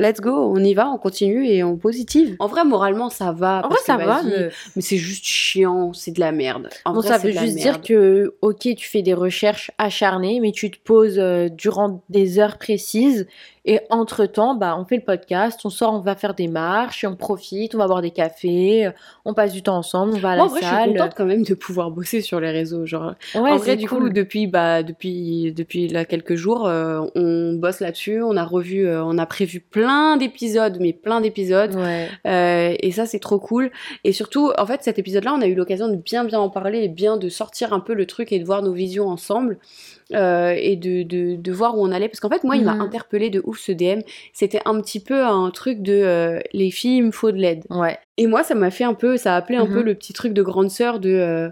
let's 0.00 0.20
go, 0.20 0.32
on 0.32 0.58
y 0.58 0.74
va, 0.74 0.88
on 0.88 0.98
continue 0.98 1.46
et 1.46 1.62
on 1.62 1.76
positive. 1.76 2.36
En 2.38 2.46
vrai, 2.46 2.64
moralement, 2.64 3.10
ça 3.10 3.32
va. 3.32 3.62
En 3.64 3.68
vrai, 3.68 3.78
ça 3.84 3.96
va. 3.96 4.22
Mais, 4.22 4.48
mais 4.74 4.82
c'est 4.82 4.96
juste 4.96 5.24
chiant, 5.24 5.92
c'est 5.92 6.10
de 6.10 6.20
la 6.20 6.32
merde. 6.32 6.68
En 6.84 6.94
bon, 6.94 7.00
vrai, 7.00 7.08
ça 7.08 7.18
veut 7.18 7.32
juste 7.32 7.56
dire 7.56 7.80
que, 7.80 8.34
ok, 8.40 8.74
tu 8.76 8.88
fais 8.88 9.02
des 9.02 9.14
recherches 9.14 9.70
acharnées, 9.78 10.40
mais 10.40 10.52
tu 10.52 10.70
te 10.70 10.78
poses 10.82 11.18
euh, 11.18 11.48
durant 11.48 12.02
des 12.08 12.38
heures 12.38 12.58
précises 12.58 13.26
et 13.64 13.80
entre-temps, 13.90 14.54
bah, 14.54 14.76
on 14.78 14.84
fait 14.84 14.96
le 14.96 15.02
podcast, 15.02 15.60
on 15.64 15.70
sort, 15.70 15.92
on 15.94 15.98
va 16.00 16.16
faire 16.16 16.34
des 16.34 16.48
marches, 16.48 17.04
on 17.04 17.14
profite, 17.16 17.74
on 17.74 17.78
va 17.78 17.86
boire 17.86 18.00
des 18.02 18.10
cafés, 18.10 18.90
on 19.24 19.34
passe 19.34 19.52
du 19.52 19.62
temps 19.62 19.76
ensemble, 19.76 20.14
on 20.14 20.18
va 20.18 20.30
à 20.30 20.36
Moi, 20.36 20.44
la 20.44 20.44
en 20.44 20.48
vrai, 20.48 20.60
salle. 20.60 20.70
je 20.78 20.82
suis 20.90 20.92
contente 20.98 21.12
quand 21.16 21.24
même 21.26 21.42
de 21.42 21.54
pouvoir 21.54 21.90
bosser 21.90 22.20
sur 22.22 22.40
les 22.40 22.50
réseaux. 22.50 22.86
Genre, 22.86 23.14
Ouais, 23.34 23.50
en 23.50 23.56
vrai, 23.58 23.76
du 23.76 23.86
cool. 23.88 23.98
coup, 24.04 24.08
depuis, 24.08 24.46
bah, 24.46 24.82
depuis, 24.82 25.52
depuis 25.52 25.88
là, 25.88 26.04
quelques 26.04 26.36
jours, 26.36 26.66
euh, 26.66 27.00
on 27.14 27.54
bosse 27.54 27.80
là-dessus. 27.80 28.22
On 28.22 28.36
a 28.36 28.44
revu, 28.44 28.86
euh, 28.86 29.04
on 29.04 29.18
a 29.18 29.26
prévu 29.26 29.60
plein 29.60 30.16
d'épisodes, 30.16 30.78
mais 30.80 30.92
plein 30.92 31.20
d'épisodes. 31.20 31.74
Ouais. 31.74 32.08
Euh, 32.26 32.74
et 32.80 32.92
ça, 32.92 33.04
c'est 33.06 33.18
trop 33.20 33.38
cool. 33.38 33.70
Et 34.04 34.12
surtout, 34.12 34.52
en 34.58 34.66
fait, 34.66 34.82
cet 34.82 34.98
épisode-là, 34.98 35.34
on 35.36 35.42
a 35.42 35.46
eu 35.46 35.54
l'occasion 35.54 35.88
de 35.88 35.96
bien, 35.96 36.24
bien 36.24 36.40
en 36.40 36.48
parler 36.48 36.78
et 36.84 36.88
bien 36.88 37.16
de 37.18 37.28
sortir 37.28 37.72
un 37.72 37.80
peu 37.80 37.92
le 37.94 38.06
truc 38.06 38.32
et 38.32 38.38
de 38.38 38.44
voir 38.44 38.62
nos 38.62 38.72
visions 38.72 39.08
ensemble. 39.08 39.58
Euh, 40.12 40.54
et 40.58 40.74
de, 40.74 41.04
de, 41.04 41.36
de 41.36 41.52
voir 41.52 41.78
où 41.78 41.86
on 41.86 41.92
allait 41.92 42.08
parce 42.08 42.18
qu'en 42.18 42.28
fait 42.28 42.42
moi 42.42 42.56
il 42.56 42.64
m'a 42.64 42.74
Mhm. 42.74 42.80
interpellé 42.80 43.30
de 43.30 43.40
ouf 43.50 43.58
ce 43.58 43.72
DM 43.72 44.00
c'était 44.32 44.60
un 44.64 44.80
petit 44.80 45.00
peu 45.00 45.24
un 45.24 45.50
truc 45.50 45.82
de 45.82 45.92
euh, 45.92 46.40
les 46.52 46.70
filles 46.70 46.96
il 46.98 47.04
me 47.04 47.10
faut 47.12 47.30
de 47.32 47.36
l'aide 47.36 47.64
Ouais. 47.70 47.98
et 48.16 48.26
moi, 48.26 48.42
ça 48.42 48.54
m'a 48.54 48.70
fait 48.70 48.84
un 48.84 48.94
peu, 48.94 49.16
ça 49.16 49.34
a 49.34 49.36
appelé 49.36 49.58
un 49.58 49.66
Mhm. 49.66 49.74
peu 49.74 49.82
le 49.82 49.94
petit 49.94 50.12
truc 50.12 50.32
de 50.32 50.42
grande 50.42 50.70
sœur 50.70 50.98
de, 51.00 51.10
euh, 51.10 51.48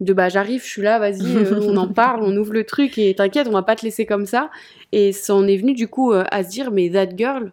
de 0.00 0.12
bah 0.14 0.28
j'arrive, 0.28 0.62
je 0.62 0.68
suis 0.68 0.82
là, 0.82 0.98
vas-y, 0.98 1.36
euh, 1.36 1.60
on 1.74 1.76
en 1.76 1.88
parle, 1.88 2.22
on 2.22 2.36
ouvre 2.36 2.52
le 2.54 2.64
truc 2.64 2.96
et 2.98 3.14
t'inquiète, 3.14 3.46
on 3.48 3.52
va 3.52 3.62
pas 3.62 3.76
te 3.76 3.84
laisser 3.84 4.06
comme 4.06 4.26
ça. 4.26 4.50
Et 4.92 5.12
ça 5.12 5.34
en 5.34 5.46
est 5.46 5.56
venu 5.58 5.74
du 5.74 5.88
coup 5.88 6.12
euh, 6.12 6.24
à 6.30 6.42
se 6.42 6.48
dire, 6.50 6.70
mais 6.70 6.88
that 6.90 7.14
girl, 7.16 7.52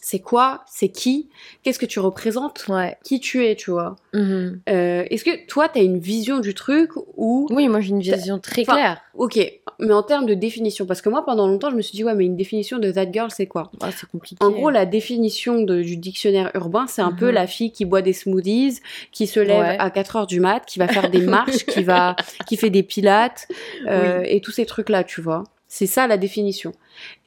c'est 0.00 0.20
quoi? 0.20 0.62
C'est 0.66 0.88
qui? 0.88 1.28
Qu'est-ce 1.62 1.78
que 1.78 1.84
tu 1.86 1.98
représentes? 2.00 2.64
Ouais. 2.68 2.96
Qui 3.04 3.20
tu 3.20 3.44
es, 3.44 3.54
tu 3.56 3.70
vois? 3.72 3.96
Mhm. 4.14 4.60
Euh, 4.70 5.04
Est-ce 5.10 5.24
que 5.24 5.46
toi, 5.46 5.68
t'as 5.68 5.82
une 5.82 5.98
vision 5.98 6.38
du 6.40 6.54
truc 6.54 6.92
ou 7.16 7.46
Oui, 7.50 7.68
moi 7.68 7.80
j'ai 7.80 7.90
une 7.90 8.00
vision 8.00 8.38
très 8.38 8.64
claire. 8.64 9.02
Ok, 9.14 9.38
mais 9.78 9.92
en 9.92 10.02
termes 10.02 10.26
de 10.26 10.34
définition, 10.34 10.86
parce 10.86 11.00
que 11.02 11.08
moi 11.08 11.24
pendant 11.24 11.46
longtemps 11.46 11.70
je 11.70 11.76
me 11.76 11.82
suis 11.82 11.96
dit 11.96 12.04
ouais 12.04 12.14
mais 12.14 12.24
une 12.24 12.36
définition 12.36 12.78
de 12.78 12.90
that 12.90 13.10
girl 13.12 13.30
c'est 13.30 13.46
quoi? 13.46 13.70
Ah, 13.80 13.90
c'est 13.92 14.08
compliqué. 14.10 14.36
En 14.44 14.50
gros, 14.50 14.70
la 14.70 14.86
définition 14.86 15.62
de- 15.62 15.82
du 15.82 15.96
dictionnaire 15.96 16.50
urbain, 16.54 16.86
c'est 16.86 17.02
un 17.02 17.12
peu 17.12 17.28
Mhm. 17.28 17.34
la 17.34 17.46
fille 17.46 17.70
qui 17.72 17.84
boit 17.84 18.02
des 18.02 18.12
smoothies, 18.12 18.80
qui 19.12 19.26
se 19.26 19.40
lève 19.40 19.60
Ouais. 19.60 19.76
à 19.78 19.90
4 19.90 20.16
heures 20.16 20.26
du 20.26 20.40
mat, 20.40 20.64
qui 20.66 20.78
va 20.78 20.88
faire 20.88 21.10
des 21.10 21.20
marches, 21.20 21.64
qui 21.66 21.82
va, 21.84 22.16
qui 22.48 22.56
fait 22.56 22.70
des 22.70 22.82
pilates, 22.82 23.46
euh, 23.86 24.22
et 24.24 24.40
tous 24.40 24.50
ces 24.52 24.66
trucs-là, 24.66 25.04
tu 25.04 25.20
vois. 25.20 25.44
C'est 25.68 25.86
ça 25.86 26.06
la 26.06 26.16
définition. 26.16 26.72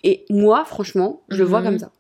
Et 0.03 0.25
moi, 0.29 0.65
franchement, 0.65 1.22
je 1.29 1.38
le 1.38 1.43
vois 1.46 1.60
Mhm. 1.60 1.65
comme 1.65 1.79
ça. 1.79 1.91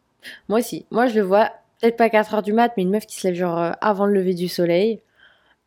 Moi 0.49 0.59
aussi. 0.59 0.85
Moi, 0.91 1.07
je 1.07 1.15
le 1.15 1.21
vois, 1.21 1.51
peut-être 1.79 1.97
pas 1.97 2.09
4 2.09 2.33
heures 2.33 2.41
du 2.41 2.51
mat, 2.53 2.71
mais 2.77 2.83
une 2.83 2.89
meuf 2.89 3.05
qui 3.05 3.15
se 3.15 3.27
lève 3.27 3.35
genre 3.35 3.57
euh, 3.59 3.71
avant 3.79 4.05
le 4.05 4.13
lever 4.13 4.33
du 4.33 4.47
soleil, 4.49 4.99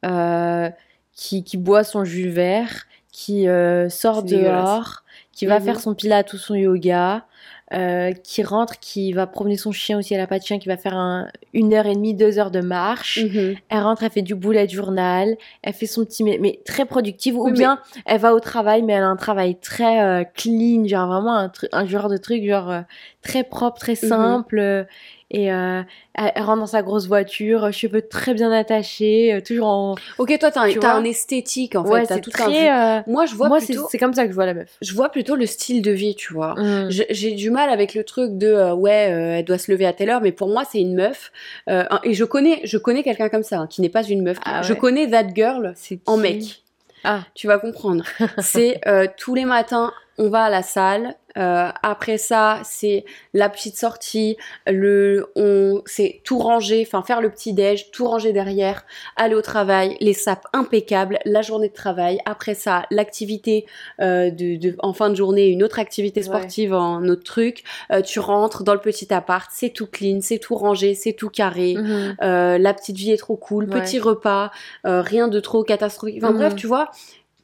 euh, 0.04 0.68
qui, 1.12 1.44
qui 1.44 1.56
boit 1.56 1.84
son 1.84 2.04
jus 2.04 2.28
vert, 2.28 2.86
qui 3.14 3.46
euh, 3.46 3.88
sort 3.88 4.24
dehors, 4.24 5.03
qui 5.32 5.46
va 5.46 5.58
Mhm. 5.58 5.64
faire 5.64 5.80
son 5.80 5.94
pilate 5.94 6.32
ou 6.32 6.36
son 6.38 6.54
yoga, 6.54 7.24
euh, 7.72 8.12
qui 8.12 8.42
rentre, 8.42 8.78
qui 8.78 9.12
va 9.12 9.26
promener 9.26 9.56
son 9.56 9.72
chien 9.72 9.98
aussi, 9.98 10.14
elle 10.14 10.20
a 10.20 10.26
pas 10.26 10.38
de 10.38 10.44
chien, 10.44 10.58
qui 10.58 10.68
va 10.68 10.76
faire 10.76 10.94
un, 10.96 11.28
une 11.54 11.72
heure 11.74 11.86
et 11.86 11.94
demie, 11.94 12.14
deux 12.14 12.38
heures 12.38 12.50
de 12.50 12.60
marche. 12.60 13.24
Mhm. 13.24 13.54
Elle 13.68 13.80
rentre, 13.80 14.02
elle 14.04 14.10
fait 14.10 14.22
du 14.22 14.34
bullet 14.34 14.68
journal, 14.68 15.34
elle 15.62 15.72
fait 15.72 15.86
son 15.86 16.04
petit, 16.04 16.22
mais, 16.24 16.38
mais 16.40 16.60
très 16.64 16.84
productive. 16.84 17.36
Ou 17.36 17.44
Oui, 17.44 17.52
mais- 17.52 17.58
bien, 17.58 17.80
elle 18.06 18.20
va 18.20 18.34
au 18.34 18.40
travail, 18.40 18.82
mais 18.82 18.92
elle 18.92 19.02
a 19.02 19.08
un 19.08 19.16
travail 19.16 19.56
très 19.58 20.02
euh, 20.02 20.24
clean, 20.24 20.86
genre 20.86 21.08
vraiment 21.08 21.36
un, 21.36 21.52
un 21.72 21.86
genre 21.86 22.08
de 22.08 22.16
truc, 22.18 22.44
genre 22.46 22.70
euh, 22.70 22.80
très 23.22 23.44
propre, 23.44 23.78
très 23.78 23.94
Mhm. 23.94 24.08
simple. 24.08 24.86
et 25.30 25.52
euh, 25.52 25.82
elle, 26.14 26.42
rentre 26.44 26.60
dans 26.60 26.66
sa 26.66 26.82
grosse 26.82 27.08
voiture, 27.08 27.72
cheveux 27.72 28.02
très 28.02 28.34
bien 28.34 28.52
attachés, 28.52 29.42
toujours 29.44 29.66
en. 29.66 29.94
Ok, 30.18 30.38
toi, 30.38 30.50
t'as 30.52 30.60
un, 30.68 30.96
un 30.96 31.02
esthétique, 31.04 31.74
en 31.74 31.82
fait. 31.84 31.90
ouais, 31.90 32.06
t'as 32.06 32.14
c'est 32.16 32.20
tout 32.20 32.30
un 32.38 32.44
très. 32.44 32.70
euh, 32.70 33.00
Moi, 33.08 33.26
je 33.26 33.34
vois 33.34 33.48
moi, 33.48 33.58
c'est 33.60 33.98
comme 33.98 34.12
ça 34.14 34.24
que 34.24 34.30
je 34.30 34.34
vois 34.34 34.46
la 34.46 34.54
meuf. 34.54 34.76
Je 34.80 34.94
vois 34.94 35.03
plutôt 35.08 35.36
le 35.36 35.46
style 35.46 35.82
de 35.82 35.90
vie, 35.90 36.14
tu 36.14 36.32
vois. 36.32 36.54
Mm. 36.54 36.90
J'ai 37.10 37.32
du 37.32 37.50
mal 37.50 37.70
avec 37.70 37.94
le 37.94 38.04
truc 38.04 38.36
de 38.36 38.46
euh, 38.46 38.74
ouais, 38.74 39.12
euh, 39.12 39.38
elle 39.38 39.44
doit 39.44 39.58
se 39.58 39.70
lever 39.70 39.86
à 39.86 39.92
telle 39.92 40.10
heure, 40.10 40.20
mais 40.20 40.32
pour 40.32 40.48
moi 40.48 40.64
c'est 40.70 40.80
une 40.80 40.94
meuf. 40.94 41.32
Euh, 41.68 41.84
et 42.04 42.14
je 42.14 42.24
connais, 42.24 42.60
je 42.64 42.78
connais 42.78 43.02
quelqu'un 43.02 43.28
comme 43.28 43.42
ça, 43.42 43.60
hein, 43.60 43.66
qui 43.66 43.80
n'est 43.80 43.88
pas 43.88 44.02
une 44.02 44.22
meuf. 44.22 44.38
Ah 44.44 44.62
Je 44.62 44.74
connais 44.74 45.08
that 45.08 45.28
girl 45.34 45.74
en 46.06 46.16
mec. 46.16 46.62
Ah. 47.04 47.24
Tu 47.34 47.46
vas 47.46 47.58
comprendre. 47.58 48.04
c'est 48.38 48.80
tous 49.16 49.34
les 49.34 49.44
matins, 49.44 49.92
on 50.18 50.28
va 50.28 50.44
à 50.44 50.50
la 50.50 50.62
salle. 50.62 51.14
Euh, 51.36 51.68
après 51.82 52.16
ça, 52.16 52.60
c'est 52.62 53.04
la 53.32 53.48
petite 53.48 53.76
sortie, 53.76 54.36
le, 54.68 55.26
on, 55.34 55.82
c'est 55.84 56.20
tout 56.22 56.38
ranger, 56.38 56.84
enfin 56.86 57.02
faire 57.02 57.20
le 57.20 57.28
petit 57.28 57.52
déj, 57.52 57.90
tout 57.90 58.06
ranger 58.06 58.32
derrière, 58.32 58.84
aller 59.16 59.34
au 59.34 59.42
travail, 59.42 59.96
les 59.98 60.12
sapes 60.12 60.44
impeccables, 60.52 61.18
la 61.24 61.42
journée 61.42 61.68
de 61.68 61.74
travail. 61.74 62.20
Après 62.24 62.54
ça, 62.54 62.86
l'activité 62.92 63.66
euh, 64.00 64.30
de, 64.30 64.54
de- 64.56 64.76
en 64.78 64.92
fin 64.92 65.10
de 65.10 65.16
journée, 65.16 65.48
une 65.48 65.64
autre 65.64 65.80
activité 65.80 66.20
Ouais. 66.20 66.26
sportive 66.26 66.72
en 66.72 67.02
autre 67.08 67.24
truc. 67.24 67.64
Euh, 67.90 68.00
tu 68.00 68.20
rentres 68.20 68.62
dans 68.62 68.74
le 68.74 68.80
petit 68.80 69.12
appart, 69.12 69.50
c'est 69.52 69.70
tout 69.70 69.88
clean, 69.88 70.18
c'est 70.20 70.38
tout 70.38 70.54
rangé, 70.54 70.94
c'est 70.94 71.14
tout 71.14 71.30
carré. 71.30 71.74
Mhm. 71.74 72.16
Euh, 72.22 72.58
la 72.58 72.74
petite 72.74 72.96
vie 72.96 73.10
est 73.10 73.16
trop 73.16 73.34
cool, 73.36 73.64
Ouais. 73.68 73.80
petit 73.80 73.98
repas, 73.98 74.52
euh, 74.86 75.00
rien 75.00 75.26
de 75.26 75.40
trop 75.40 75.64
catastrophique. 75.64 76.18
Enfin 76.22 76.30
Mhm. 76.32 76.38
bref, 76.38 76.54
tu 76.54 76.68
vois, 76.68 76.90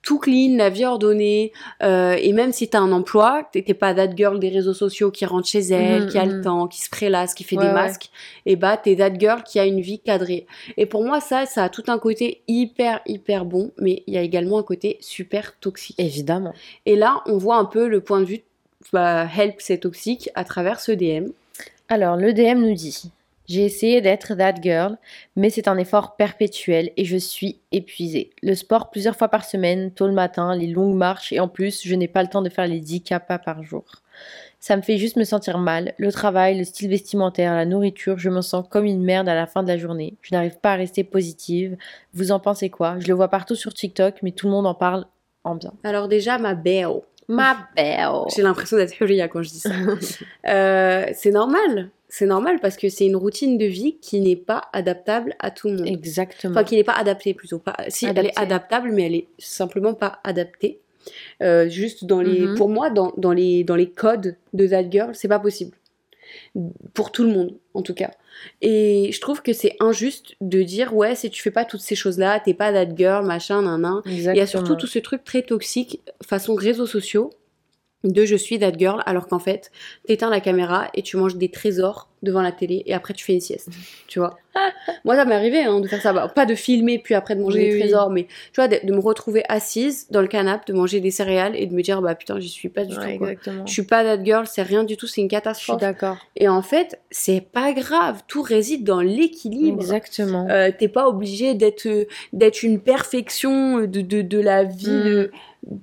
tout 0.02 0.19
clean, 0.19 0.57
la 0.57 0.71
vie 0.71 0.85
ordonnée. 0.87 1.52
euh, 1.83 2.16
et 2.21 2.33
même 2.33 2.52
si 2.52 2.69
t'as 2.69 2.80
un 2.80 2.90
emploi, 2.92 3.49
t'es 3.52 3.62
pas 3.75 3.92
that 3.95 4.16
girl 4.16 4.38
des 4.38 4.49
réseaux 4.49 4.73
sociaux 4.75 5.11
qui 5.11 5.26
rentre 5.26 5.47
chez 5.47 5.61
elle, 5.61 6.04
Mhm, 6.04 6.09
qui 6.09 6.19
a 6.19 6.25
le 6.25 6.37
mhm. 6.38 6.42
temps, 6.42 6.69
qui 6.69 6.80
se 6.80 6.88
prélasse, 6.88 7.35
qui 7.35 7.45
fait 7.45 7.57
Ouais, 7.57 7.62
des 7.64 7.69
ouais. 7.69 7.75
masques. 7.75 8.11
Et 8.47 8.57
bah 8.57 8.76
t'es 8.76 8.97
that 8.97 9.14
girl 9.19 9.42
qui 9.42 9.59
a 9.59 9.66
une 9.66 9.80
vie 9.80 9.99
cadrée. 9.99 10.47
Et 10.76 10.87
pour 10.87 11.04
moi, 11.04 11.21
ça, 11.21 11.45
ça 11.47 11.64
a 11.64 11.69
tout 11.69 11.85
un 11.88 11.99
côté 11.99 12.40
hyper 12.49 13.00
hyper 13.07 13.45
bon, 13.45 13.73
mais 13.78 14.02
il 14.07 14.14
y 14.14 14.19
a 14.19 14.23
également 14.23 14.59
un 14.59 14.62
côté 14.62 14.97
super 15.00 15.59
toxique. 15.61 15.97
Évidemment. 15.99 16.54
Et 16.87 16.97
là, 16.97 17.23
on 17.26 17.37
voit 17.37 17.57
un 17.57 17.66
peu 17.66 17.87
le 17.88 18.00
point 18.00 18.21
de 18.21 18.25
vue. 18.25 18.40
Bah, 18.95 19.26
help, 19.37 19.57
c'est 19.59 19.78
toxique 19.78 20.30
à 20.35 20.45
travers 20.45 20.80
ce 20.80 20.92
DM. 20.92 21.28
Alors, 21.90 22.16
le 22.16 22.33
DM 22.33 22.61
nous 22.61 22.75
dit 22.75 23.11
J'ai 23.50 23.64
essayé 23.64 24.00
d'être 24.00 24.37
that 24.37 24.54
girl, 24.62 24.97
mais 25.35 25.50
c'est 25.50 25.66
un 25.66 25.76
effort 25.76 26.14
perpétuel 26.14 26.92
et 26.97 27.04
je 27.04 27.16
suis 27.16 27.61
épuisée. 27.73 28.30
Le 28.45 28.54
sport 28.54 28.90
plusieurs 28.90 29.16
fois 29.16 29.26
par 29.26 29.45
semaine, 29.45 29.90
tôt 29.90 30.07
le 30.07 30.12
matin, 30.12 30.54
les 30.54 30.69
longues 30.69 30.95
marches 30.95 31.33
et 31.33 31.40
en 31.40 31.49
plus, 31.49 31.83
je 31.85 31.97
n'ai 31.97 32.07
pas 32.07 32.23
le 32.23 32.28
temps 32.28 32.42
de 32.42 32.49
faire 32.49 32.69
les 32.69 32.78
10 32.78 33.02
K 33.02 33.14
pas 33.26 33.40
par 33.40 33.64
jour. 33.64 33.85
Ça 34.61 34.76
me 34.76 34.83
fait 34.83 34.99
juste 34.99 35.16
me 35.16 35.25
sentir 35.25 35.59
mal. 35.59 35.95
Le 35.99 36.12
travail, 36.12 36.59
le 36.59 36.62
style 36.62 36.90
vestimentaire, 36.90 37.52
la 37.57 37.66
nourriture, 37.66 38.19
je 38.19 38.30
me 38.30 38.40
sens 38.40 38.64
comme 38.71 38.85
une 38.85 39.02
merde 39.02 39.28
à 39.28 39.35
la 39.35 39.49
fin 39.49 39.64
de 39.64 39.69
la 39.69 39.78
journée. 39.78 40.14
Je 40.23 40.33
n'arrive 40.33 40.61
pas 40.61 40.75
à 40.75 40.76
rester 40.76 41.02
positive. 41.02 41.76
Vous 42.14 42.30
en 42.30 42.38
pensez 42.38 42.71
quoi? 42.71 43.00
Je 43.00 43.09
le 43.09 43.14
vois 43.14 43.30
partout 43.30 43.57
sur 43.57 43.75
TikTok, 43.75 44.23
mais 44.23 44.30
tout 44.30 44.47
le 44.47 44.52
monde 44.52 44.69
en 44.69 44.75
parle 44.75 45.07
en 45.42 45.57
bien. 45.57 45.73
Alors 45.83 46.07
déjà, 46.07 46.38
ma 46.38 46.54
belle. 46.54 47.00
Ma 47.26 47.57
belle 47.75 48.11
J'ai 48.33 48.42
l'impression 48.42 48.76
d'être 48.76 48.95
Huria 49.00 49.26
quand 49.26 49.42
je 49.42 49.50
dis 49.50 49.61
ça. 49.61 49.71
Euh, 50.47 51.07
c'est 51.14 51.33
normal. 51.33 51.90
C'est 52.12 52.26
normal 52.26 52.59
parce 52.61 52.76
que 52.76 52.88
c'est 52.88 53.07
une 53.07 53.14
routine 53.14 53.57
de 53.57 53.67
vie 53.67 53.97
qui 54.02 54.21
n'est 54.21 54.35
pas 54.37 54.64
adaptable 54.73 55.37
à 55.38 55.52
tout 55.52 55.69
le 55.69 55.76
monde. 55.76 55.87
Exactement. 55.87 56.52
Enfin, 56.52 56.64
qui 56.64 56.75
n'est 56.75 56.85
pas 56.85 56.95
adaptée 56.95 57.35
plutôt. 57.35 57.61
Pas... 57.61 57.76
Si, 57.88 58.05
elle 58.05 58.26
est 58.26 58.38
adaptable, 58.38 58.90
mais 58.93 59.07
elle 59.07 59.14
est 59.14 59.29
simplement 59.38 59.95
pas 59.95 60.19
adaptée. 60.25 60.81
Euh, 61.40 61.69
juste 61.69 62.05
dans 62.05 62.21
les, 62.21 62.40
Mhm. 62.40 62.57
pour 62.57 62.69
moi, 62.69 62.90
dans, 62.90 63.12
dans 63.17 63.33
les, 63.33 63.62
dans 63.64 63.76
les 63.76 63.88
codes 63.88 64.37
de 64.52 64.67
that 64.67 64.90
girl, 64.90 65.14
c'est 65.14 65.29
pas 65.29 65.38
possible. 65.38 65.76
Pour 66.95 67.12
tout 67.12 67.23
le 67.23 67.31
monde, 67.31 67.55
en 67.75 67.83
tout 67.83 67.95
cas. 67.95 68.11
Et 68.61 69.11
je 69.12 69.21
trouve 69.21 69.43
que 69.43 69.52
c'est 69.52 69.76
injuste 69.81 70.35
de 70.40 70.62
dire, 70.62 70.95
ouais, 70.95 71.14
si 71.14 71.31
tu 71.31 71.40
fais 71.43 71.50
pas 71.50 71.64
toutes 71.64 71.81
ces 71.81 71.95
choses-là, 71.95 72.40
t'es 72.40 72.55
pas 72.55 72.73
that 72.73 72.95
girl, 72.97 73.25
machin, 73.25 73.62
nan, 73.62 73.81
nan. 73.81 74.02
Il 74.07 74.21
y 74.21 74.40
a 74.40 74.47
surtout 74.47 74.75
tout 74.75 74.87
ce 74.87 74.99
truc 74.99 75.25
très 75.25 75.43
toxique 75.43 76.00
façon 76.26 76.55
réseaux 76.55 76.87
sociaux 76.87 77.31
de 78.04 78.25
je 78.25 78.35
suis 78.37 78.59
that 78.59 78.73
girl 78.78 79.02
alors 79.04 79.26
qu'en 79.28 79.38
fait 79.38 79.71
t'éteins 80.07 80.30
la 80.30 80.40
caméra 80.40 80.88
et 80.95 81.02
tu 81.02 81.16
manges 81.19 81.37
des 81.37 81.50
trésors 81.50 82.09
devant 82.23 82.40
la 82.42 82.52
télé 82.52 82.83
et 82.87 82.95
après 82.95 83.12
tu 83.14 83.25
fais 83.25 83.35
une 83.35 83.40
sieste 83.40 83.69
tu 84.07 84.19
vois 84.19 84.38
moi 85.04 85.16
ça 85.16 85.25
m'est 85.26 85.35
arrivé 85.35 85.62
hein, 85.64 85.80
de 85.80 85.87
faire 85.88 86.00
ça 86.00 86.12
Bah, 86.14 86.28
pas 86.35 86.47
de 86.47 86.54
filmer 86.54 86.99
puis 86.99 87.14
après 87.14 87.35
de 87.37 87.40
manger 87.42 87.59
Oui, 87.59 87.64
des 87.69 87.75
oui. 87.75 87.80
trésors 87.80 88.09
mais 88.11 88.25
tu 88.25 88.57
vois 88.57 88.69
de, 88.69 88.76
de 88.83 88.92
me 88.95 89.00
retrouver 89.00 89.42
assise 89.50 90.07
dans 90.11 90.23
le 90.23 90.28
canapé 90.28 90.73
de 90.73 90.76
manger 90.78 91.00
des 91.00 91.11
céréales 91.11 91.54
et 91.57 91.66
de 91.66 91.75
me 91.75 91.83
dire 91.83 92.00
bah 92.00 92.14
putain 92.14 92.40
j'y 92.40 92.49
suis 92.49 92.69
pas 92.71 92.85
du 92.87 92.97
Ouais, 92.97 93.19
tout 93.19 93.19
quoi. 93.45 93.52
je 93.66 93.71
suis 93.73 93.83
pas 93.85 94.02
that 94.02 94.25
girl 94.25 94.47
c'est 94.47 94.62
rien 94.62 94.85
du 94.85 94.97
tout 94.97 95.07
c'est 95.07 95.21
une 95.21 95.26
Je 95.28 95.35
suis 95.35 95.42
catastrophe 95.42 95.80
d'accord. 95.80 96.16
et 96.37 96.49
en 96.49 96.62
fait 96.62 97.00
c'est 97.11 97.42
pas 97.42 97.73
grave 97.73 98.23
tout 98.28 98.42
réside 98.42 98.83
dans 98.85 99.00
l'équilibre 99.02 99.78
Exactement. 99.80 100.47
euh, 100.50 100.71
t'es 100.76 100.88
pas 100.88 101.07
obligé 101.09 101.54
d'être 101.54 101.87
d'être 102.33 102.62
une 102.62 102.80
perfection 102.80 103.80
de, 103.80 104.00
de, 104.00 104.23
de 104.23 104.38
la 104.40 104.64
vie. 104.64 104.88
Mm. 104.90 105.28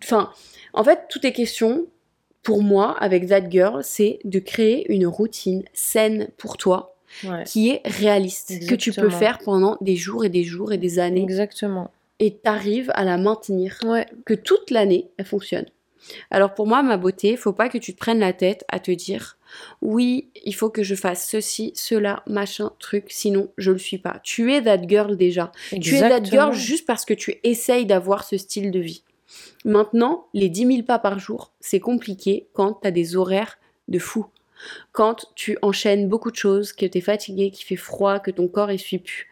Enfin, 0.04 0.32
en 0.74 0.84
fait, 0.84 1.02
tout 1.10 1.26
est 1.26 1.32
question, 1.34 1.86
pour 2.48 2.64
moi, 2.64 2.96
avec 3.02 3.28
That 3.28 3.50
Girl, 3.50 3.82
c'est 3.84 4.20
de 4.24 4.40
créer 4.40 4.90
une 4.90 5.06
routine 5.06 5.66
saine 5.74 6.30
pour 6.38 6.56
toi, 6.56 6.96
Ouais. 7.26 7.44
qui 7.46 7.72
est 7.72 7.82
réaliste, 7.84 8.54
que 8.70 8.76
tu 8.76 8.94
peux 8.94 9.10
faire 9.10 9.40
pendant 9.40 9.76
des 9.82 9.98
jours 9.98 10.24
et 10.24 10.30
des 10.30 10.46
jours 10.46 10.72
et 10.72 10.78
des 10.78 10.98
années, 10.98 11.24
Exactement. 11.24 11.92
et 12.20 12.36
t'arrives 12.36 12.90
à 12.96 13.04
la 13.04 13.18
maintenir, 13.18 13.78
Ouais. 13.86 14.06
que 14.26 14.34
toute 14.34 14.72
l'année, 14.72 15.10
elle 15.18 15.26
fonctionne. 15.26 15.66
Alors 16.32 16.54
pour 16.54 16.68
moi, 16.68 16.82
ma 16.84 16.96
beauté, 16.96 17.36
faut 17.36 17.52
pas 17.52 17.68
que 17.68 17.78
tu 17.78 17.94
te 17.94 17.98
prennes 18.00 18.20
la 18.20 18.32
tête 18.32 18.64
à 18.70 18.80
te 18.80 18.92
dire 18.92 19.38
oui, 19.82 20.30
il 20.46 20.56
faut 20.56 20.70
que 20.70 20.84
je 20.84 20.96
fasse 20.96 21.28
ceci, 21.30 21.74
cela, 21.76 22.24
machin, 22.28 22.72
truc, 22.80 23.06
sinon 23.10 23.50
je 23.58 23.72
le 23.72 23.78
suis 23.78 23.98
pas. 23.98 24.20
Tu 24.24 24.54
es 24.54 24.62
that 24.62 24.88
girl 24.88 25.18
déjà. 25.18 25.52
Tu 25.82 25.96
es 25.96 26.00
that 26.00 26.24
girl 26.24 26.54
juste 26.54 26.86
parce 26.86 27.04
que 27.04 27.14
tu 27.14 27.36
essayes 27.44 27.86
d'avoir 27.86 28.24
ce 28.24 28.38
style 28.38 28.72
de 28.72 28.80
vie. 28.80 29.04
Maintenant, 29.66 30.26
les 30.34 30.50
10 30.50 30.66
000 30.68 30.84
pas 30.84 31.00
par 31.00 31.20
jour, 31.20 31.52
c'est 31.60 31.80
compliqué 31.80 32.48
quand 32.54 32.80
tu 32.82 32.88
as 32.88 32.92
des 32.92 33.16
horaires 33.16 33.58
de 33.88 34.00
fou. 34.00 34.26
Quand 34.92 35.28
tu 35.36 35.58
enchaînes 35.62 36.08
beaucoup 36.10 36.32
de 36.32 36.36
choses, 36.36 36.74
que 36.74 36.86
tu 36.86 36.98
es 36.98 37.02
fatigué, 37.02 37.52
qu'il 37.52 37.66
fait 37.66 37.76
froid, 37.76 38.20
que 38.20 38.32
ton 38.32 38.48
corps 38.48 38.70
ne 38.70 38.78
suit 38.78 38.98
plus. 38.98 39.28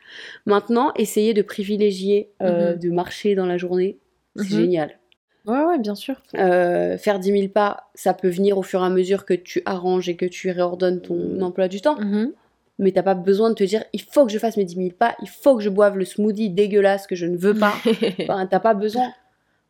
Maintenant, 0.46 0.92
essayer 0.96 1.34
de 1.34 1.42
privilégier 1.42 2.30
euh, 2.42 2.74
Mhm. 2.74 2.80
de 2.80 2.90
marcher 2.92 3.34
dans 3.36 3.46
la 3.48 3.58
journée, 3.58 3.98
c'est 4.36 4.44
Mhm. 4.44 4.60
génial. 4.62 5.00
Ouais, 5.48 5.64
ouais, 5.64 5.80
bien 5.80 5.96
sûr. 5.96 6.16
Euh, 6.38 6.98
faire 6.98 7.20
10 7.20 7.32
000 7.32 7.48
pas, 7.50 7.90
ça 7.96 8.14
peut 8.14 8.30
venir 8.30 8.58
au 8.58 8.64
fur 8.64 8.82
et 8.82 8.86
à 8.86 8.90
mesure 8.90 9.26
que 9.26 9.34
tu 9.34 9.62
arranges 9.66 10.10
et 10.10 10.16
que 10.16 10.26
tu 10.26 10.50
réordonnes 10.52 11.02
ton 11.02 11.40
emploi 11.42 11.68
du 11.68 11.82
temps. 11.82 12.00
Mhm. 12.00 12.32
Mais 12.78 12.92
t'as 12.92 13.04
pas 13.04 13.14
besoin 13.16 13.50
de 13.50 13.56
te 13.56 13.64
dire, 13.64 13.84
il 13.94 14.02
faut 14.02 14.26
que 14.26 14.32
je 14.32 14.38
fasse 14.38 14.58
mes 14.58 14.66
10 14.66 14.76
000 14.76 14.90
pas, 14.92 15.16
il 15.22 15.30
faut 15.30 15.56
que 15.56 15.64
je 15.64 15.70
boive 15.70 15.98
le 15.98 16.04
smoothie 16.06 16.50
dégueulasse 16.50 17.08
que 17.08 17.16
je 17.16 17.26
ne 17.26 17.38
veux 17.38 17.54
pas. 17.54 17.74
Enfin, 18.30 18.46
t'as 18.48 18.60
pas 18.60 18.74
besoin. 18.74 19.12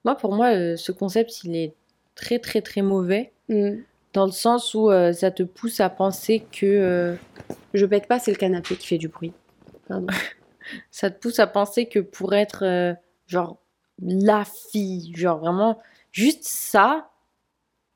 Moi, 0.05 0.15
pour 0.15 0.33
moi, 0.33 0.55
euh, 0.55 0.77
ce 0.77 0.91
concept, 0.91 1.43
il 1.43 1.55
est 1.55 1.73
très, 2.13 2.39
très, 2.39 2.61
très 2.61 2.81
mauvais. 2.81 3.33
Mm. 3.49 3.79
Dans 4.13 4.25
le 4.25 4.31
sens 4.31 4.73
où 4.73 4.89
euh, 4.89 5.11
ça 5.11 5.31
te 5.31 5.43
pousse 5.43 5.79
à 5.81 5.89
penser 5.89 6.45
que. 6.51 6.65
euh, 6.65 7.15
Je 7.73 7.85
pète 7.85 8.07
pas, 8.07 8.19
c'est 8.19 8.31
le 8.31 8.37
canapé 8.37 8.75
qui 8.77 8.87
fait 8.87 8.97
du 8.97 9.09
bruit. 9.09 9.33
Pardon. 9.89 10.07
ça 10.91 11.09
te 11.09 11.19
pousse 11.19 11.39
à 11.39 11.47
penser 11.47 11.87
que 11.87 11.99
pour 11.99 12.33
être, 12.33 12.63
euh, 12.63 12.93
genre, 13.27 13.57
la 14.01 14.45
fille, 14.45 15.11
genre 15.15 15.39
vraiment, 15.39 15.79
juste 16.11 16.43
ça, 16.43 17.09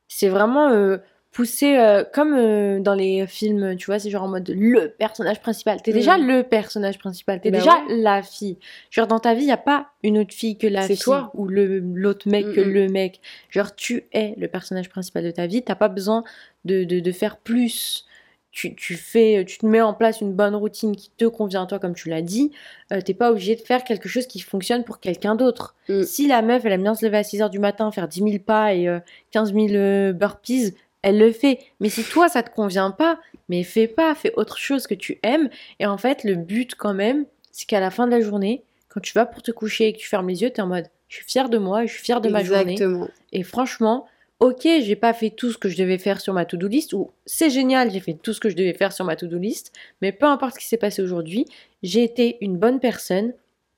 c'est 0.08 0.30
vraiment 0.30 0.70
euh, 0.70 0.98
poussé 1.32 1.78
euh, 1.78 2.04
comme 2.14 2.34
euh, 2.34 2.80
dans 2.80 2.96
les 2.96 3.28
films, 3.28 3.76
tu 3.76 3.86
vois, 3.86 4.00
c'est 4.00 4.10
genre 4.10 4.24
en 4.24 4.28
mode 4.30 4.50
le 4.50 4.88
personnage 4.98 5.40
principal. 5.42 5.82
T'es 5.82 5.94
déjà 5.94 6.18
Mm. 6.18 6.28
le 6.28 6.44
personnage 6.44 6.98
principal, 6.98 7.40
t'es 7.40 7.52
Bah 7.52 7.60
déjà 7.60 7.74
ouais. 7.88 7.98
la 7.98 8.22
fille. 8.24 8.58
Genre 8.90 9.06
dans 9.08 9.20
ta 9.20 9.34
vie, 9.36 9.44
il 9.44 9.46
n'y 9.48 9.52
a 9.52 9.58
pas 9.58 9.88
une 10.04 10.18
autre 10.18 10.34
fille 10.34 10.58
que 10.58 10.68
la 10.68 10.82
fille 10.84 10.98
toi. 10.98 11.32
ou 11.36 11.48
l'autre 11.48 12.28
mec 12.28 12.46
que 12.54 12.62
Mm, 12.62 12.70
mm. 12.70 12.74
le 12.74 12.88
mec. 12.90 13.22
Genre 13.50 13.76
tu 13.76 14.06
es 14.12 14.34
le 14.38 14.48
personnage 14.48 14.90
principal 14.90 15.24
de 15.24 15.32
ta 15.32 15.46
vie, 15.48 15.62
t'as 15.62 15.76
pas 15.76 15.88
besoin 15.90 16.24
de, 16.66 16.84
de, 16.84 17.00
de 17.00 17.12
faire 17.12 17.38
plus. 17.38 18.06
Tu, 18.52 18.74
tu 18.76 18.96
fais, 18.96 19.46
tu 19.48 19.60
te 19.60 19.66
mets 19.68 19.80
en 19.80 19.94
place 19.94 20.22
une 20.22 20.34
bonne 20.34 20.56
routine 20.56 20.96
qui 20.96 21.12
te 21.16 21.26
convient 21.26 21.64
à 21.64 21.66
toi, 21.68 21.78
comme 21.78 21.94
tu 21.94 22.10
l'as 22.10 22.24
dit. 22.24 22.52
Euh, 22.92 23.00
T'es 23.00 23.14
pas 23.14 23.30
obligé 23.30 23.56
de 23.56 23.62
faire 23.62 23.84
quelque 23.84 24.10
chose 24.10 24.26
qui 24.26 24.40
fonctionne 24.40 24.84
pour 24.84 25.00
quelqu'un 25.00 25.36
d'autre. 25.36 25.76
Mm. 25.88 26.02
Si 26.02 26.28
la 26.28 26.42
meuf, 26.42 26.66
elle 26.66 26.72
aime 26.74 26.82
bien 26.82 26.96
se 26.96 27.06
lever 27.06 27.18
à 27.18 27.24
6 27.24 27.38
h 27.42 27.50
du 27.52 27.60
matin, 27.60 27.92
faire 27.92 28.08
10 28.08 28.22
000 28.24 28.32
pas 28.44 28.74
et 28.74 28.88
euh, 28.88 29.00
15 29.30 29.54
000 29.54 29.68
euh, 29.74 30.14
burpees, 30.14 30.74
elle 31.02 31.18
le 31.18 31.32
fait. 31.32 31.60
Mais 31.80 31.90
si 31.90 32.04
toi, 32.04 32.30
ça 32.30 32.44
te 32.44 32.54
convient 32.54 32.92
pas, 32.92 33.20
mais 33.48 33.64
fais 33.64 33.88
pas, 33.88 34.16
fais 34.16 34.34
autre 34.36 34.58
chose 34.58 34.88
que 34.88 34.94
tu 34.94 35.20
aimes. 35.24 35.50
Et 35.80 35.86
en 35.86 35.98
fait, 35.98 36.24
le 36.24 36.36
but 36.36 36.76
quand 36.76 36.94
même, 36.94 37.26
c'est 37.52 37.68
qu'à 37.68 37.80
la 37.80 37.92
fin 37.92 38.06
de 38.06 38.12
la 38.12 38.22
journée, 38.22 38.64
quand 38.90 39.00
tu 39.00 39.14
vas 39.14 39.26
pour 39.26 39.42
te 39.42 39.52
coucher 39.52 39.88
et 39.88 39.94
que 39.94 40.00
tu 40.00 40.08
fermes 40.08 40.28
les 40.28 40.42
yeux, 40.42 40.50
t'es 40.50 40.62
en 40.62 40.68
mode, 40.68 40.88
je 41.08 41.18
suis 41.18 41.26
fière 41.26 41.50
de 41.50 41.58
moi, 41.58 41.86
je 41.86 41.94
suis 41.94 42.04
fière 42.04 42.22
de 42.22 42.30
ma 42.30 42.44
journée. 42.44 42.74
Exactement. 42.74 43.08
Et 43.32 43.44
franchement, 43.44 44.06
ok, 44.40 44.62
j'ai 44.64 44.96
pas 44.96 45.14
fait 45.14 45.30
tout 45.30 45.52
ce 45.52 45.58
que 45.58 45.70
je 45.70 45.78
devais 45.78 45.98
faire 45.98 46.22
sur 46.22 46.34
ma 46.34 46.46
to-do 46.46 46.68
list, 46.68 46.94
ou 46.94 47.12
c'est 47.26 47.50
génial, 47.50 47.92
j'ai 47.92 48.00
fait 48.00 48.14
tout 48.14 48.34
ce 48.34 48.40
que 48.40 48.50
je 48.50 48.56
devais 48.56 48.74
faire 48.74 48.92
sur 48.94 49.06
ma 49.06 49.16
to-do 49.16 49.38
list, 49.38 49.74
mais 50.02 50.12
peu 50.12 50.26
importe 50.26 50.56
ce 50.56 50.60
qui 50.60 50.68
s'est 50.68 50.78
passé 50.78 51.02
aujourd'hui, 51.02 51.46
j'ai 51.84 52.04
été 52.04 52.38
une 52.42 52.58
bonne 52.58 52.80
personne 52.80 53.34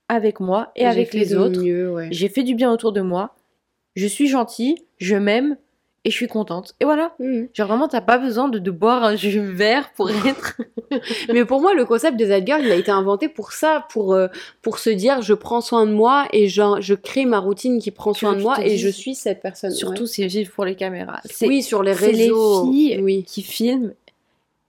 avec 0.08 0.40
moi 0.40 0.72
et 0.76 0.86
avec 0.86 1.14
les 1.14 1.34
autres. 1.36 1.62
ouais. 1.62 2.10
J'ai 2.12 2.30
fait 2.30 2.44
du 2.44 2.56
bien 2.56 2.72
autour 2.72 2.92
de 2.92 3.02
moi, 3.02 3.36
je 3.96 4.08
suis 4.08 4.28
gentille, 4.28 4.76
je 4.98 5.16
m'aime 5.16 5.58
et 6.04 6.10
je 6.10 6.16
suis 6.16 6.28
contente. 6.28 6.74
Et 6.80 6.86
voilà. 6.86 7.14
Mhm. 7.20 7.50
Genre 7.54 7.68
vraiment, 7.68 7.88
t'as 7.88 8.02
pas 8.02 8.18
besoin 8.18 8.50
de, 8.50 8.58
de 8.58 8.72
boire 8.72 9.04
un 9.04 9.16
jus 9.16 9.40
vert 9.40 9.92
pour 9.96 10.10
être. 10.26 10.60
Mais 11.34 11.46
pour 11.46 11.62
moi, 11.62 11.74
le 11.74 11.86
concept 11.86 12.18
des 12.18 12.30
That 12.30 12.46
Girl, 12.46 12.62
il 12.64 12.72
a 12.72 12.76
été 12.76 12.92
inventé 12.92 13.30
pour 13.30 13.52
ça, 13.52 13.86
pour, 13.92 14.14
euh, 14.14 14.28
pour 14.62 14.80
se 14.80 14.90
dire 14.90 15.22
je 15.22 15.34
prends 15.34 15.62
soin 15.62 15.86
de 15.86 15.92
moi 15.92 16.28
et 16.34 16.48
je, 16.48 16.62
je 16.80 16.94
crée 16.96 17.26
ma 17.26 17.40
routine 17.40 17.80
qui 17.80 17.92
prend 17.92 18.14
soin 18.14 18.36
de 18.36 18.42
moi 18.42 18.60
et 18.66 18.78
je 18.78 18.90
suis 18.90 19.14
cette 19.16 19.42
personne. 19.42 19.72
Surtout, 19.72 20.04
ouais. 20.04 20.08
c'est 20.08 20.26
vivre 20.28 20.52
pour 20.52 20.66
les 20.66 20.76
caméras. 20.76 21.22
Oui, 21.42 21.62
sur 21.62 21.84
les 21.84 21.94
c'est 21.94 22.12
les 22.12 22.24
réseaux. 22.24 22.66
filles 22.66 23.00
oui. 23.02 23.24
qui 23.24 23.44
filment. 23.44 23.94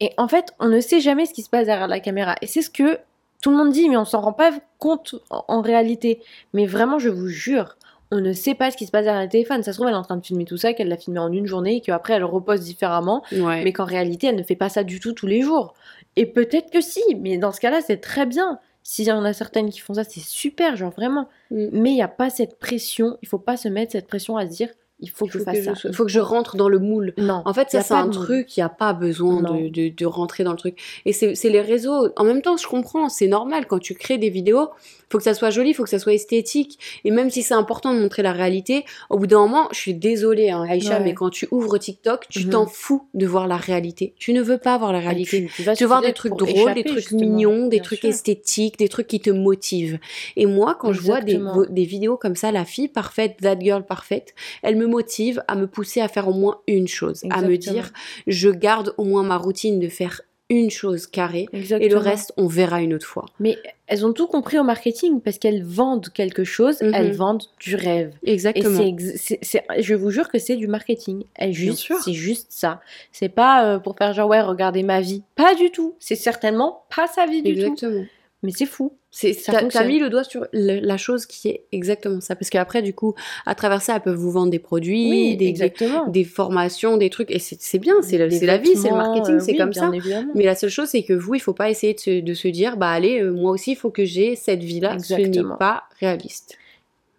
Et 0.00 0.10
en 0.16 0.28
fait, 0.28 0.52
on 0.58 0.68
ne 0.68 0.80
sait 0.80 1.00
jamais 1.00 1.26
ce 1.26 1.32
qui 1.32 1.42
se 1.42 1.48
passe 1.48 1.66
derrière 1.66 1.88
la 1.88 2.00
caméra. 2.00 2.34
Et 2.42 2.46
c'est 2.46 2.62
ce 2.62 2.70
que 2.70 2.98
tout 3.40 3.50
le 3.50 3.56
monde 3.56 3.72
dit, 3.72 3.88
mais 3.88 3.96
on 3.96 4.04
s'en 4.04 4.20
rend 4.20 4.32
pas 4.32 4.52
compte 4.78 5.14
en, 5.30 5.44
en 5.48 5.60
réalité. 5.62 6.20
Mais 6.52 6.66
vraiment, 6.66 6.98
je 6.98 7.08
vous 7.08 7.28
jure, 7.28 7.76
on 8.12 8.20
ne 8.20 8.34
sait 8.34 8.54
pas 8.54 8.70
ce 8.70 8.76
qui 8.76 8.84
se 8.84 8.90
passe 8.90 9.04
derrière 9.04 9.22
le 9.22 9.28
téléphone. 9.28 9.62
Ça 9.62 9.72
se 9.72 9.78
trouve, 9.78 9.88
elle 9.88 9.94
est 9.94 9.98
en 9.98 10.02
train 10.02 10.18
de 10.18 10.24
filmer 10.24 10.44
tout 10.44 10.58
ça, 10.58 10.74
qu'elle 10.74 10.88
l'a 10.88 10.98
filmé 10.98 11.18
en 11.18 11.32
une 11.32 11.46
journée 11.46 11.76
et 11.76 11.80
qu'après, 11.80 12.12
elle 12.12 12.24
repose 12.24 12.60
différemment. 12.60 13.22
Ouais. 13.32 13.64
Mais 13.64 13.72
qu'en 13.72 13.86
réalité, 13.86 14.26
elle 14.26 14.36
ne 14.36 14.42
fait 14.42 14.54
pas 14.54 14.68
ça 14.68 14.84
du 14.84 15.00
tout 15.00 15.12
tous 15.12 15.26
les 15.26 15.40
jours. 15.40 15.72
Et 16.16 16.26
peut-être 16.26 16.70
que 16.70 16.82
si, 16.82 17.00
mais 17.18 17.38
dans 17.38 17.52
ce 17.52 17.60
cas-là, 17.60 17.80
c'est 17.80 17.96
très 17.96 18.26
bien. 18.26 18.58
S'il 18.82 19.06
y 19.06 19.12
en 19.12 19.24
a 19.24 19.32
certaines 19.32 19.70
qui 19.70 19.80
font 19.80 19.94
ça, 19.94 20.04
c'est 20.04 20.20
super, 20.20 20.76
genre 20.76 20.90
vraiment. 20.90 21.28
Mm. 21.50 21.68
Mais 21.72 21.90
il 21.90 21.94
n'y 21.94 22.02
a 22.02 22.08
pas 22.08 22.28
cette 22.28 22.58
pression, 22.58 23.16
il 23.22 23.28
faut 23.28 23.38
pas 23.38 23.56
se 23.56 23.68
mettre 23.68 23.92
cette 23.92 24.08
pression 24.08 24.36
à 24.36 24.44
se 24.46 24.50
dire, 24.50 24.68
il 25.00 25.10
faut 25.10 25.26
que 25.26 25.32
je 25.32 25.38
Faut 25.38 25.44
fasse 25.44 25.58
que 25.58 25.64
ça. 25.64 25.72
je, 25.74 25.92
faut 25.92 26.04
que 26.04 26.10
je 26.10 26.20
rentre 26.20 26.56
dans 26.56 26.68
le 26.68 26.78
moule. 26.78 27.12
Non. 27.18 27.42
En 27.44 27.52
fait, 27.52 27.70
ça, 27.70 27.82
c'est 27.82 27.94
un 27.94 28.06
de 28.06 28.12
truc, 28.12 28.56
il 28.56 28.60
n'y 28.60 28.64
a 28.64 28.68
pas 28.68 28.92
besoin 28.92 29.42
de, 29.42 29.68
de, 29.68 29.88
de 29.88 30.06
rentrer 30.06 30.44
dans 30.44 30.52
le 30.52 30.56
truc. 30.56 30.78
Et 31.06 31.12
c'est 31.12 31.34
les 31.48 31.60
réseaux. 31.60 32.10
En 32.16 32.24
même 32.24 32.40
temps, 32.40 32.56
je 32.56 32.68
comprends, 32.68 33.08
c'est 33.08 33.26
normal. 33.26 33.66
Quand 33.66 33.80
tu 33.80 33.94
crées 33.94 34.18
des 34.18 34.30
vidéos, 34.30 34.68
faut 35.12 35.18
que 35.18 35.24
ça 35.24 35.34
soit 35.34 35.50
joli, 35.50 35.74
faut 35.74 35.84
que 35.84 35.90
ça 35.90 35.98
soit 35.98 36.14
esthétique. 36.14 36.78
Et 37.04 37.10
même 37.10 37.30
si 37.30 37.42
c'est 37.42 37.54
important 37.54 37.94
de 37.94 38.00
montrer 38.00 38.22
la 38.22 38.32
réalité, 38.32 38.84
au 39.10 39.18
bout 39.18 39.26
d'un 39.26 39.38
moment, 39.40 39.68
je 39.72 39.78
suis 39.78 39.94
désolée, 39.94 40.50
hein, 40.50 40.64
Aïcha, 40.68 40.98
Ouais. 40.98 41.04
mais 41.04 41.14
quand 41.14 41.30
tu 41.30 41.46
ouvres 41.50 41.76
TikTok, 41.78 42.26
tu 42.28 42.44
Mhm. 42.46 42.50
t'en 42.50 42.66
fous 42.66 43.06
de 43.14 43.26
voir 43.26 43.46
la 43.46 43.56
réalité. 43.56 44.14
Tu 44.18 44.32
ne 44.32 44.40
veux 44.42 44.58
pas 44.58 44.78
voir 44.78 44.92
la 44.92 44.98
Ah, 44.98 45.02
réalité. 45.02 45.46
tu, 45.46 45.64
tu 45.76 45.82
veux 45.84 45.86
voir 45.86 46.00
des 46.02 46.12
trucs 46.12 46.34
drôles, 46.36 46.48
échapper, 46.48 46.82
des 46.82 46.88
trucs 46.88 46.98
justement. 47.02 47.20
mignons, 47.20 47.62
des 47.66 47.76
Bien 47.76 47.82
trucs 47.82 48.00
sûr. 48.00 48.08
esthétiques, 48.08 48.78
des 48.78 48.88
trucs 48.88 49.06
qui 49.06 49.20
te 49.20 49.30
motivent. 49.30 49.98
Et 50.36 50.46
moi, 50.46 50.76
quand 50.80 50.92
je 50.92 51.00
vois 51.00 51.20
des, 51.20 51.84
vidéos 51.84 52.16
comme 52.16 52.36
ça, 52.36 52.50
la 52.52 52.64
fille 52.64 52.88
parfaite, 52.88 53.36
that 53.42 53.58
girl 53.60 53.84
parfaite, 53.84 54.34
elle 54.62 54.76
me 54.76 54.86
motive 54.86 55.42
à 55.48 55.54
me 55.56 55.66
pousser 55.66 56.00
à 56.00 56.08
faire 56.08 56.28
au 56.28 56.32
moins 56.34 56.60
une 56.66 56.88
chose, 56.88 57.22
à 57.30 57.42
me 57.42 57.56
dire, 57.56 57.92
je 58.26 58.48
garde 58.48 58.94
au 58.96 59.04
moins 59.04 59.22
ma 59.22 59.36
routine 59.36 59.78
de 59.78 59.88
faire 59.88 60.22
une 60.56 60.70
chose 60.70 61.06
carrée. 61.06 61.48
Et 61.52 61.88
le 61.88 61.96
reste, 61.96 62.32
on 62.36 62.46
verra 62.46 62.80
une 62.82 62.94
autre 62.94 63.06
fois. 63.06 63.26
Mais 63.40 63.58
elles 63.86 64.06
ont 64.06 64.12
tout 64.12 64.26
compris 64.26 64.58
au 64.58 64.62
marketing 64.64 65.20
parce 65.20 65.38
qu'elles 65.38 65.62
vendent 65.64 66.08
quelque 66.10 66.44
chose, 66.44 66.80
Mhm. 66.82 66.92
elles 66.94 67.12
vendent 67.12 67.44
du 67.60 67.74
rêve. 67.76 68.12
Et 68.24 68.32
Exactement. 68.32 68.78
c'est- 69.16 69.64
je 69.78 69.94
vous 69.94 70.10
jure 70.10 70.28
que 70.28 70.38
c'est 70.38 70.56
du 70.56 70.66
marketing. 70.66 71.24
Elles 71.34 71.52
juste, 71.52 71.78
sûr. 71.78 71.96
c'est 72.02 72.12
juste 72.14 72.46
ça. 72.50 72.80
C'est 73.12 73.28
pas 73.28 73.64
euh, 73.66 73.78
pour 73.78 73.96
faire 73.96 74.12
genre 74.12 74.28
ouais, 74.28 74.40
regardez 74.40 74.82
ma 74.82 75.00
vie. 75.00 75.22
Pas 75.34 75.54
du 75.54 75.70
tout. 75.70 75.94
C'est 75.98 76.14
certainement 76.16 76.84
pas 76.94 77.06
sa 77.06 77.26
vie 77.26 77.42
du 77.42 77.54
tout. 77.54 77.60
Exactement. 77.60 78.04
Mais 78.42 78.50
c'est 78.50 78.66
fou. 78.66 78.92
C'est, 79.10 79.36
t'as, 79.44 79.84
mis 79.84 79.98
le 79.98 80.08
doigt 80.10 80.24
sur 80.24 80.46
le- 80.52 80.80
la 80.80 80.96
chose 80.96 81.26
qui 81.26 81.48
est 81.48 81.64
exactement 81.70 82.20
ça. 82.20 82.34
Parce 82.34 82.50
qu'après, 82.50 82.82
du 82.82 82.92
coup, 82.94 83.14
à 83.46 83.54
travers 83.54 83.80
ça, 83.82 83.94
elles 83.96 84.00
peuvent 84.02 84.16
vous 84.16 84.30
vendre 84.32 84.50
des 84.50 84.58
produits, 84.58 85.10
Oui, 85.10 85.30
des, 85.30 85.36
des, 85.44 85.46
exactement. 85.46 86.08
des 86.08 86.24
formations, 86.24 86.96
des 86.96 87.10
trucs. 87.10 87.30
Et 87.30 87.38
c'est, 87.38 87.78
bien, 87.78 87.94
c'est, 88.02 88.18
la- 88.18 88.26
vie, 88.26 88.36
c'est 88.74 88.88
le 88.88 88.96
marketing, 88.96 89.34
euh, 89.36 89.40
c'est 89.40 89.52
oui, 89.52 89.58
comme 89.58 89.72
ça. 89.72 89.90
évidemment. 89.94 90.32
Mais 90.34 90.44
la 90.44 90.54
seule 90.56 90.70
chose, 90.70 90.88
c'est 90.88 91.02
que 91.02 91.12
vous, 91.12 91.34
il 91.34 91.40
faut 91.40 91.52
pas 91.52 91.70
essayer 91.70 91.94
de 91.94 92.00
se, 92.00 92.20
de 92.20 92.34
se 92.34 92.48
dire, 92.48 92.76
bah 92.76 92.90
allez, 92.90 93.20
euh, 93.20 93.30
moi 93.32 93.52
aussi, 93.52 93.72
il 93.72 93.76
faut 93.76 93.90
que 93.90 94.04
j'ai 94.04 94.34
cette 94.34 94.62
vie-là. 94.64 94.98
Ce 94.98 95.14
n'est 95.14 95.56
pas 95.58 95.84
réaliste. 96.00 96.56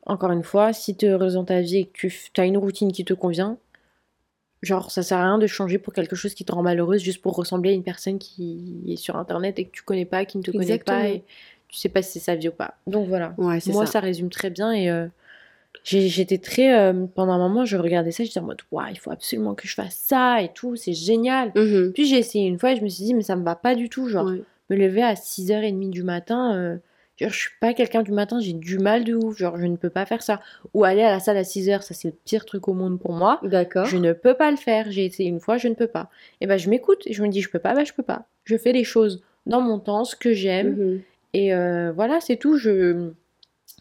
Encore 0.06 0.32
une 0.32 0.44
fois, 0.44 0.74
si 0.74 0.96
tu 0.98 1.06
es 1.06 1.10
heureuse 1.10 1.36
dans 1.36 1.46
ta 1.46 1.62
vie 1.62 1.78
et 1.78 1.86
que 1.86 2.08
tu 2.08 2.42
as 2.42 2.46
une 2.46 2.58
routine 2.58 2.92
qui 2.92 3.06
te 3.06 3.14
convient, 3.14 3.58
genre 4.64 4.90
ça 4.90 5.04
sert 5.04 5.20
à 5.20 5.24
rien 5.24 5.38
de 5.38 5.46
changer 5.46 5.78
pour 5.78 5.94
quelque 5.94 6.16
chose 6.16 6.34
qui 6.34 6.44
te 6.46 6.52
rend 6.52 6.64
malheureuse 6.64 7.02
juste 7.04 7.22
pour 7.22 7.36
ressembler 7.36 7.70
à 7.70 7.74
une 7.74 7.84
personne 7.84 8.18
qui 8.18 8.82
est 8.88 8.96
sur 8.96 9.16
internet 9.18 9.60
et 9.60 9.66
que 9.66 9.72
tu 9.72 9.84
connais 9.84 10.06
pas, 10.06 10.26
qui 10.26 10.38
ne 10.40 10.44
te 10.44 10.50
connaît 10.52 10.80
pas 10.80 11.08
et 11.10 11.24
tu 11.68 11.78
sais 11.78 11.90
pas 11.90 12.02
si 12.02 12.14
c'est 12.14 12.26
sa 12.26 12.36
vie 12.36 12.48
ou 12.48 12.52
pas. 12.54 12.76
Donc 12.88 13.08
voilà. 13.08 13.36
Ouais, 13.38 13.60
Moi, 13.68 13.86
ça. 13.86 13.92
ça. 13.94 14.00
résume 14.00 14.30
très 14.30 14.50
bien 14.50 14.72
et 14.72 14.90
euh, 14.90 15.08
j'ai- 15.84 16.08
j'étais 16.08 16.38
très. 16.38 16.74
euh, 16.80 17.06
pendant 17.16 17.34
un 17.34 17.38
moment, 17.40 17.66
je 17.66 17.78
regardais 17.78 18.12
ça, 18.12 18.24
j'étais 18.24 18.40
en 18.40 18.44
mode, 18.44 18.62
waouh, 18.72 18.88
il 18.92 18.98
faut 19.00 19.12
absolument 19.12 19.54
que 19.56 19.68
je 19.68 19.74
fasse 19.74 19.96
ça 19.96 20.42
et 20.42 20.50
tout, 20.54 20.76
c'est 20.76 20.94
génial. 20.94 21.52
Mhm. 21.56 21.92
Puis 21.94 22.06
j'ai 22.06 22.18
essayé 22.20 22.48
une 22.48 22.58
fois 22.60 22.72
et 22.72 22.76
je 22.78 22.84
me 22.84 22.88
suis 22.90 23.04
dit, 23.04 23.14
mais 23.14 23.24
ça 23.24 23.36
me 23.36 23.44
va 23.44 23.56
pas 23.56 23.76
du 23.76 23.90
tout. 23.90 24.08
Genre, 24.08 24.26
Ouais. 24.28 24.42
me 24.70 24.76
lever 24.78 25.02
à 25.04 25.16
6h30 25.16 25.90
du 25.90 26.04
matin, 26.04 26.56
euh, 26.56 26.78
genre, 27.18 27.32
je 27.32 27.38
suis 27.38 27.50
pas 27.60 27.74
quelqu'un 27.74 28.04
du 28.04 28.12
matin, 28.12 28.40
j'ai 28.40 28.54
du 28.54 28.80
mal 28.80 29.04
de 29.04 29.16
ouf. 29.16 29.38
Genre, 29.38 29.58
je 29.58 29.66
ne 29.66 29.76
peux 29.76 29.90
pas 29.90 30.06
faire 30.06 30.22
ça. 30.22 30.42
Ou 30.74 30.84
aller 30.84 31.02
à 31.02 31.12
la 31.12 31.20
salle 31.20 31.38
à 31.38 31.44
6h, 31.44 31.82
ça 31.82 31.94
c'est 31.94 32.10
le 32.10 32.16
pire 32.26 32.46
truc 32.46 32.68
au 32.68 32.74
monde 32.74 33.00
pour 33.00 33.14
moi. 33.14 33.40
D'accord. 33.44 33.86
Je 33.86 33.98
ne 33.98 34.14
peux 34.14 34.34
pas 34.34 34.52
le 34.52 34.58
faire. 34.58 34.92
J'ai 34.92 35.06
essayé 35.06 35.30
une 35.30 35.40
fois, 35.40 35.58
je 35.58 35.68
ne 35.68 35.76
peux 35.76 35.88
pas. 35.88 36.10
Et 36.42 36.48
ben, 36.48 36.58
je 36.58 36.70
m'écoute 36.70 37.02
et 37.06 37.14
je 37.14 37.24
me 37.24 37.30
dis, 37.30 37.42
je 37.42 37.50
peux 37.50 37.60
pas, 37.60 37.74
bah, 37.74 37.84
je 37.84 37.94
peux 37.94 38.04
pas. 38.04 38.26
Je 38.46 38.58
fais 38.58 38.72
les 38.72 38.84
choses 38.84 39.24
dans 39.46 39.62
mon 39.62 39.80
temps, 39.80 40.06
ce 40.06 40.16
que 40.16 40.34
j'aime. 40.34 40.76
Mhm. 40.76 41.02
Et 41.34 41.54
euh, 41.54 41.92
voilà, 41.92 42.20
c'est 42.22 42.38
tout. 42.38 42.58
Je, 42.58 43.12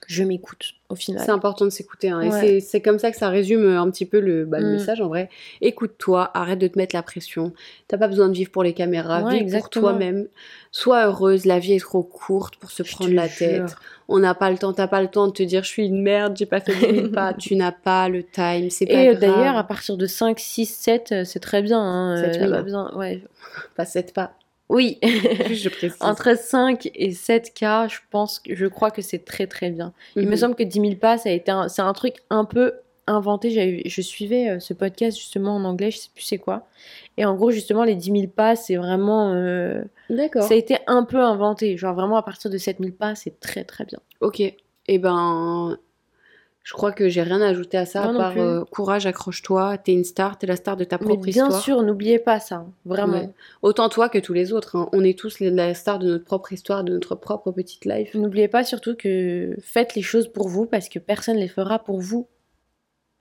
je 0.09 0.25
m'écoute 0.25 0.73
au 0.89 0.95
final. 0.95 1.23
C'est 1.25 1.31
important 1.31 1.65
de 1.65 1.71
s'écouter. 1.71 2.11
hein. 2.11 2.29
Ouais. 2.31 2.41
c'est- 2.41 2.61
c'est 2.61 2.81
comme 2.81 2.99
ça 2.99 3.11
que 3.11 3.17
ça 3.17 3.29
résume 3.29 3.65
euh, 3.65 3.81
un 3.81 3.91
petit 3.91 4.05
peu 4.07 4.21
le, 4.21 4.45
bah, 4.45 4.59
le 4.61 4.69
Mm. 4.69 4.73
message 4.73 5.01
en 5.01 5.09
vrai. 5.09 5.31
Écoute-toi, 5.61 6.31
arrête 6.35 6.59
de 6.59 6.67
te 6.69 6.79
mettre 6.79 6.95
la 6.95 7.03
pression. 7.03 7.53
T'as 7.89 7.99
pas 7.99 8.09
besoin 8.09 8.29
de 8.29 8.35
vivre 8.35 8.51
pour 8.51 8.63
les 8.63 8.73
caméras, 8.75 9.23
Ouais, 9.23 9.43
vis 9.45 9.53
pour 9.59 9.71
toi-même. 9.71 10.27
Sois 10.71 11.07
heureuse, 11.07 11.45
la 11.47 11.59
vie 11.59 11.75
est 11.75 11.81
trop 11.81 12.03
courte 12.03 12.57
pour 12.57 12.71
se 12.71 12.83
Je 12.83 12.93
prendre 12.93 13.13
la 13.13 13.27
jure. 13.29 13.39
tête. 13.39 13.77
On 14.09 14.19
n'a 14.19 14.35
pas 14.35 14.51
le 14.51 14.59
temps, 14.59 14.73
t'as 14.73 14.89
pas 14.89 15.01
le 15.01 15.09
temps 15.09 15.27
de 15.29 15.33
te 15.33 15.43
dire 15.43 15.63
je 15.63 15.69
suis 15.69 15.87
une 15.87 16.03
merde, 16.03 16.37
j'ai 16.37 16.47
pas 16.47 16.61
fait 16.61 16.75
2000 16.79 17.11
pas. 17.13 17.33
Tu 17.39 17.55
n'as 17.57 17.73
pas 17.73 18.09
le 18.09 18.23
time, 18.25 18.69
c'est 18.71 18.87
pas 18.87 18.93
Et 18.93 19.09
euh, 19.11 19.15
d'ailleurs, 19.15 19.57
à 19.57 19.65
partir 19.65 19.97
de 19.97 20.07
5, 20.07 20.39
6, 20.39 20.67
7, 20.67 21.13
euh, 21.13 21.25
c'est 21.25 21.41
très 21.41 21.63
bien. 21.63 21.81
Hein, 21.81 22.17
7 22.17 22.37
euh, 22.37 22.41
000. 22.41 22.51
pas 22.51 22.63
besoin. 22.63 22.95
Ouais. 22.97 23.23
Pas 23.77 23.85
7 23.85 24.13
pas. 24.13 24.33
Oui. 24.69 24.99
je 25.03 25.69
précise. 25.69 25.97
Entre 26.01 26.37
5 26.37 26.91
et 26.95 27.13
7 27.13 27.53
cas, 27.55 27.89
je 27.89 27.99
pense, 28.11 28.41
je 28.49 28.67
crois 28.67 28.91
que 28.91 29.03
c'est 29.03 29.25
très 29.25 29.47
très 29.47 29.71
bien. 29.71 29.93
Il 30.17 30.27
me 30.27 30.31
Mhm. 30.31 30.37
semble 30.37 30.55
que 30.55 30.63
10 30.63 30.81
000 30.81 30.95
pas, 30.97 31.19
ça 31.19 31.29
a 31.29 31.33
été 31.33 31.51
un- 31.51 31.69
c'est 31.69 31.83
un 31.83 31.93
truc 31.93 32.17
un 32.31 32.45
peu 32.45 32.73
inventé. 33.07 33.83
Je 33.85 34.01
suivais 34.01 34.49
euh, 34.49 34.61
ce 34.61 34.73
podcast 34.75 35.19
justement 35.19 35.57
en 35.57 35.65
anglais, 35.65 35.91
je 35.91 35.99
sais 35.99 36.09
plus 36.15 36.23
c'est 36.25 36.39
quoi. 36.39 36.67
Et 37.19 37.25
en 37.25 37.35
gros, 37.35 37.51
justement, 37.51 37.85
les 37.85 37.97
10 37.97 38.13
000 38.13 38.27
pas, 38.29 38.57
c'est 38.57 38.77
vraiment. 38.77 39.33
euh, 39.35 39.83
D'accord. 40.09 40.45
ça 40.45 40.55
a 40.55 40.57
été 40.57 40.79
un 40.87 41.05
peu 41.05 41.19
inventé. 41.19 41.77
Genre 41.77 41.95
vraiment, 41.95 42.17
à 42.17 42.23
partir 42.23 42.51
de 42.51 42.57
7 42.59 42.79
000 42.81 42.93
pas, 42.93 43.15
c'est 43.15 43.41
très 43.41 43.65
très 43.65 43.85
bien. 43.85 43.99
Ok. 44.21 44.41
Et 44.41 44.99
ben, 44.99 45.77
je 46.65 46.73
crois 46.75 46.93
que 46.93 47.09
j'ai 47.09 47.23
rien 47.23 47.41
à 47.41 47.49
ajouter 47.49 47.77
à 47.77 47.87
ça, 47.87 48.05
à 48.05 48.13
part 48.15 48.35
euh, 48.39 48.65
courage, 48.65 49.07
accroche-toi, 49.07 49.79
t'es 49.79 49.93
une 49.93 50.05
star, 50.05 50.39
t'es 50.39 50.47
la 50.47 50.55
star 50.57 50.77
de 50.77 50.85
ta 50.85 50.97
Mais 51.01 51.07
propre 51.07 51.25
bien 51.25 51.47
histoire. 51.47 51.63
sûr, 51.63 51.83
n'oubliez 51.83 52.19
pas 52.21 52.39
ça. 52.39 52.57
hein, 52.57 52.73
Vraiment. 52.85 53.15
Ouais. 53.21 53.31
Autant 53.63 53.89
toi 53.89 54.09
que 54.09 54.19
tous 54.19 54.33
les 54.33 54.53
autres. 54.53 54.77
hein. 54.77 54.89
On 54.93 55.03
est 55.03 55.19
tous 55.19 55.41
la 55.41 55.75
star 55.75 55.99
de 55.99 56.07
notre 56.07 56.25
propre 56.25 56.53
histoire, 56.53 56.85
de 56.85 56.93
notre 56.93 57.15
propre 57.17 57.51
petite 57.51 57.85
life. 57.85 58.15
N'oubliez 58.15 58.47
pas 58.49 58.63
surtout 58.65 58.95
que 58.95 59.57
faites 59.61 59.95
les 59.97 60.03
choses 60.03 60.29
pour 60.29 60.49
vous 60.49 60.67
parce 60.67 60.89
que 60.89 60.99
personne 61.01 61.37
les 61.37 61.49
fera 61.49 61.81
pour 61.81 62.01
vous. 62.01 62.29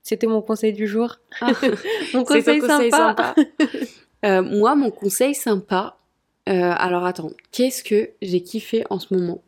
C'était 0.04 0.26
mon 0.26 0.42
conseil 0.42 0.72
du 0.72 0.86
jour. 0.86 1.16
Ah, 1.40 1.52
Mon 2.14 2.24
conseil, 2.24 2.58
conseil 2.60 2.90
sympa. 2.90 3.34
sympa. 3.34 3.34
Euh, 4.24 4.40
moi, 4.40 4.76
mon 4.76 4.92
conseil 4.92 5.34
sympa. 5.34 5.96
Euh, 6.48 6.72
alors 6.76 7.04
attends, 7.04 7.30
qu'est-ce 7.52 7.84
que 7.84 8.10
j'ai 8.20 8.40
kiffé 8.42 8.84
en 8.90 8.98
ce 8.98 9.14
moment? 9.14 9.42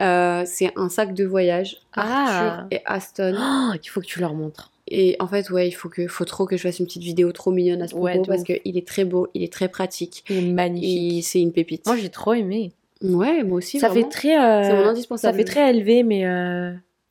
Euh, 0.00 0.42
C'est 0.46 0.72
un 0.76 0.88
sac 0.88 1.12
de 1.14 1.24
voyage, 1.24 1.78
Ah. 1.94 2.02
Arthur 2.02 2.66
et 2.70 2.80
Aston. 2.84 3.34
Oh, 3.36 3.72
il 3.82 3.88
faut 3.88 4.00
que 4.00 4.06
tu 4.06 4.20
leur 4.20 4.34
montres. 4.34 4.70
Et 4.88 5.16
en 5.18 5.26
fait, 5.26 5.50
ouais, 5.50 5.66
il 5.66 5.72
faut 5.72 5.88
que, 5.88 6.06
faut 6.06 6.24
trop 6.24 6.46
que 6.46 6.56
je 6.56 6.62
fasse 6.62 6.78
une 6.78 6.86
petite 6.86 7.02
vidéo 7.02 7.32
trop 7.32 7.50
mignonne 7.50 7.82
à 7.82 7.88
ce 7.88 7.94
propos 7.94 8.04
Ouais, 8.06 8.22
parce 8.24 8.44
qu'il 8.44 8.76
est 8.78 8.86
très 8.86 9.04
beau, 9.04 9.26
il 9.34 9.42
est 9.42 9.52
très 9.52 9.68
pratique 9.68 10.24
Il 10.30 10.36
est 10.38 10.52
magnifique. 10.52 11.24
c'est 11.24 11.40
une 11.40 11.52
pépite. 11.52 11.84
Moi, 11.86 11.96
j'ai 11.96 12.08
trop 12.10 12.34
aimé. 12.34 12.70
Ouais, 13.02 13.42
moi 13.42 13.58
aussi. 13.58 13.80
Ça 13.80 13.88
vraiment. 13.88 14.04
fait 14.04 14.10
très. 14.10 14.38
euh, 14.40 14.62
C'est 14.62 14.72
mon 14.76 14.84
ça 14.84 14.88
indispensable. 14.90 15.38
fait 15.38 15.44
très 15.44 15.70
élevé, 15.74 16.02
mais 16.04 16.24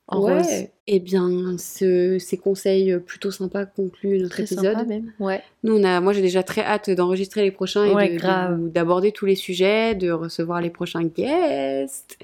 en 0.08 0.22
ouais. 0.22 0.38
rose. 0.38 0.46
Eh 0.88 1.00
bien, 1.00 1.56
ce- 1.58 2.18
ces 2.20 2.36
conseils 2.36 2.96
plutôt 3.04 3.32
sympas 3.32 3.64
concluent 3.66 4.18
notre 4.18 4.30
Très 4.30 4.44
épisode. 4.44 4.64
sympa 4.76 4.84
même. 4.84 5.12
Ouais. 5.18 5.42
Nous, 5.64 5.76
on 5.76 5.82
a, 5.82 6.00
moi, 6.00 6.12
j'ai 6.12 6.22
déjà 6.22 6.44
très 6.44 6.62
hâte 6.62 6.90
d'enregistrer 6.90 7.42
les 7.42 7.50
prochains 7.50 7.84
et 7.86 7.92
Ouais, 7.94 8.16
d'aborder 8.68 9.10
tous 9.10 9.26
les 9.26 9.34
sujets, 9.34 9.94
de 9.96 10.10
recevoir 10.12 10.60
les 10.60 10.70
prochains 10.70 11.02
guests. 11.04 12.16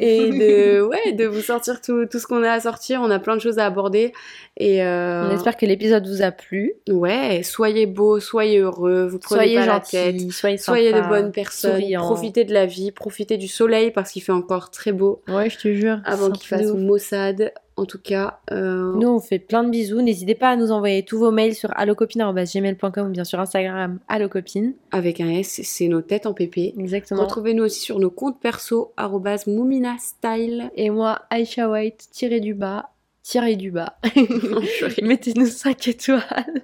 et 0.00 0.30
de, 0.30 0.80
ouais, 0.88 1.12
de 1.12 1.24
vous 1.26 1.40
sortir 1.40 1.80
tout, 1.80 2.04
tout 2.06 2.18
ce 2.18 2.26
qu'on 2.26 2.42
a 2.42 2.50
à 2.50 2.60
sortir. 2.60 3.00
On 3.00 3.10
a 3.12 3.20
plein 3.20 3.36
de 3.36 3.40
choses 3.40 3.60
à 3.60 3.66
aborder. 3.66 4.12
Et 4.56 4.82
euh, 4.82 5.28
On 5.30 5.34
espère 5.34 5.56
que 5.56 5.64
l'épisode 5.64 6.04
vous 6.08 6.20
a 6.22 6.32
plu. 6.32 6.72
ouais, 6.90 7.42
soyez 7.44 7.86
beaux, 7.86 8.18
soyez 8.18 8.58
heureux, 8.58 9.06
vous 9.06 9.20
prenez 9.20 9.38
Soyez 9.42 9.54
pas 9.54 9.66
la 9.66 9.78
tête. 9.80 10.16
gentils, 10.18 10.32
soyez 10.32 10.58
Soyez 10.58 10.92
de 10.92 11.00
bonnes 11.08 11.30
personnes, 11.30 11.80
profitez 11.96 12.44
de 12.44 12.52
la 12.52 12.66
vie, 12.66 12.90
profitez 12.90 13.36
du 13.36 13.46
soleil 13.46 13.92
parce 13.92 14.10
qu'il 14.10 14.22
fait 14.22 14.32
encore 14.32 14.72
très 14.72 14.90
beau 14.90 15.22
Ouais, 15.28 15.48
je 15.48 15.58
te 15.58 15.72
jure. 15.72 16.00
avant 16.04 16.32
qu'il 16.32 16.48
fasse 16.48 16.72
maussade. 16.72 17.52
En 17.78 17.84
tout 17.84 18.00
cas, 18.02 18.40
euh, 18.50 18.92
Nous, 18.94 19.08
on 19.08 19.20
fait 19.20 19.38
plein 19.38 19.62
de 19.62 19.70
bisous. 19.70 20.02
N'hésitez 20.02 20.34
pas 20.34 20.50
à 20.50 20.56
nous 20.56 20.72
envoyer 20.72 21.04
tous 21.04 21.18
vos 21.18 21.30
mails 21.30 21.54
sur 21.54 21.70
allocopine.gmail.com 21.78 23.06
ou 23.06 23.10
bien 23.10 23.22
sur 23.24 23.38
Instagram 23.38 24.00
allocopine. 24.08 24.74
avec 24.90 25.20
un 25.20 25.28
S, 25.30 25.60
c'est 25.62 25.86
nos 25.86 26.02
têtes 26.02 26.26
en 26.26 26.34
pépé. 26.34 26.74
Exactement. 26.76 27.22
Retrouvez-nous 27.22 27.62
aussi 27.62 27.80
sur 27.80 28.00
nos 28.00 28.10
comptes 28.10 28.40
perso, 28.40 28.92
arrobas 28.96 29.44
Moumina 29.46 29.94
Style. 30.00 30.70
Et 30.74 30.90
moi, 30.90 31.20
Aisha 31.30 31.70
White, 31.70 32.08
tiré 32.10 32.40
du 32.40 32.52
bas, 32.54 32.90
tiré 33.22 33.54
du 33.54 33.70
bas. 33.70 33.98
Mettez-nous 35.02 35.46
5 35.46 35.88
étoiles. 35.88 36.62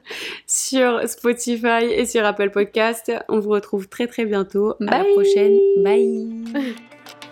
sur 0.48 1.08
Spotify 1.08 1.84
et 1.90 2.06
sur 2.06 2.24
Apple 2.24 2.50
Podcast. 2.50 3.12
On 3.28 3.38
vous 3.38 3.50
retrouve 3.50 3.88
très 3.88 4.08
très 4.08 4.24
bientôt. 4.24 4.74
À 4.88 4.98
la 4.98 5.04
prochaine. 5.04 5.56
Bye. 5.84 6.28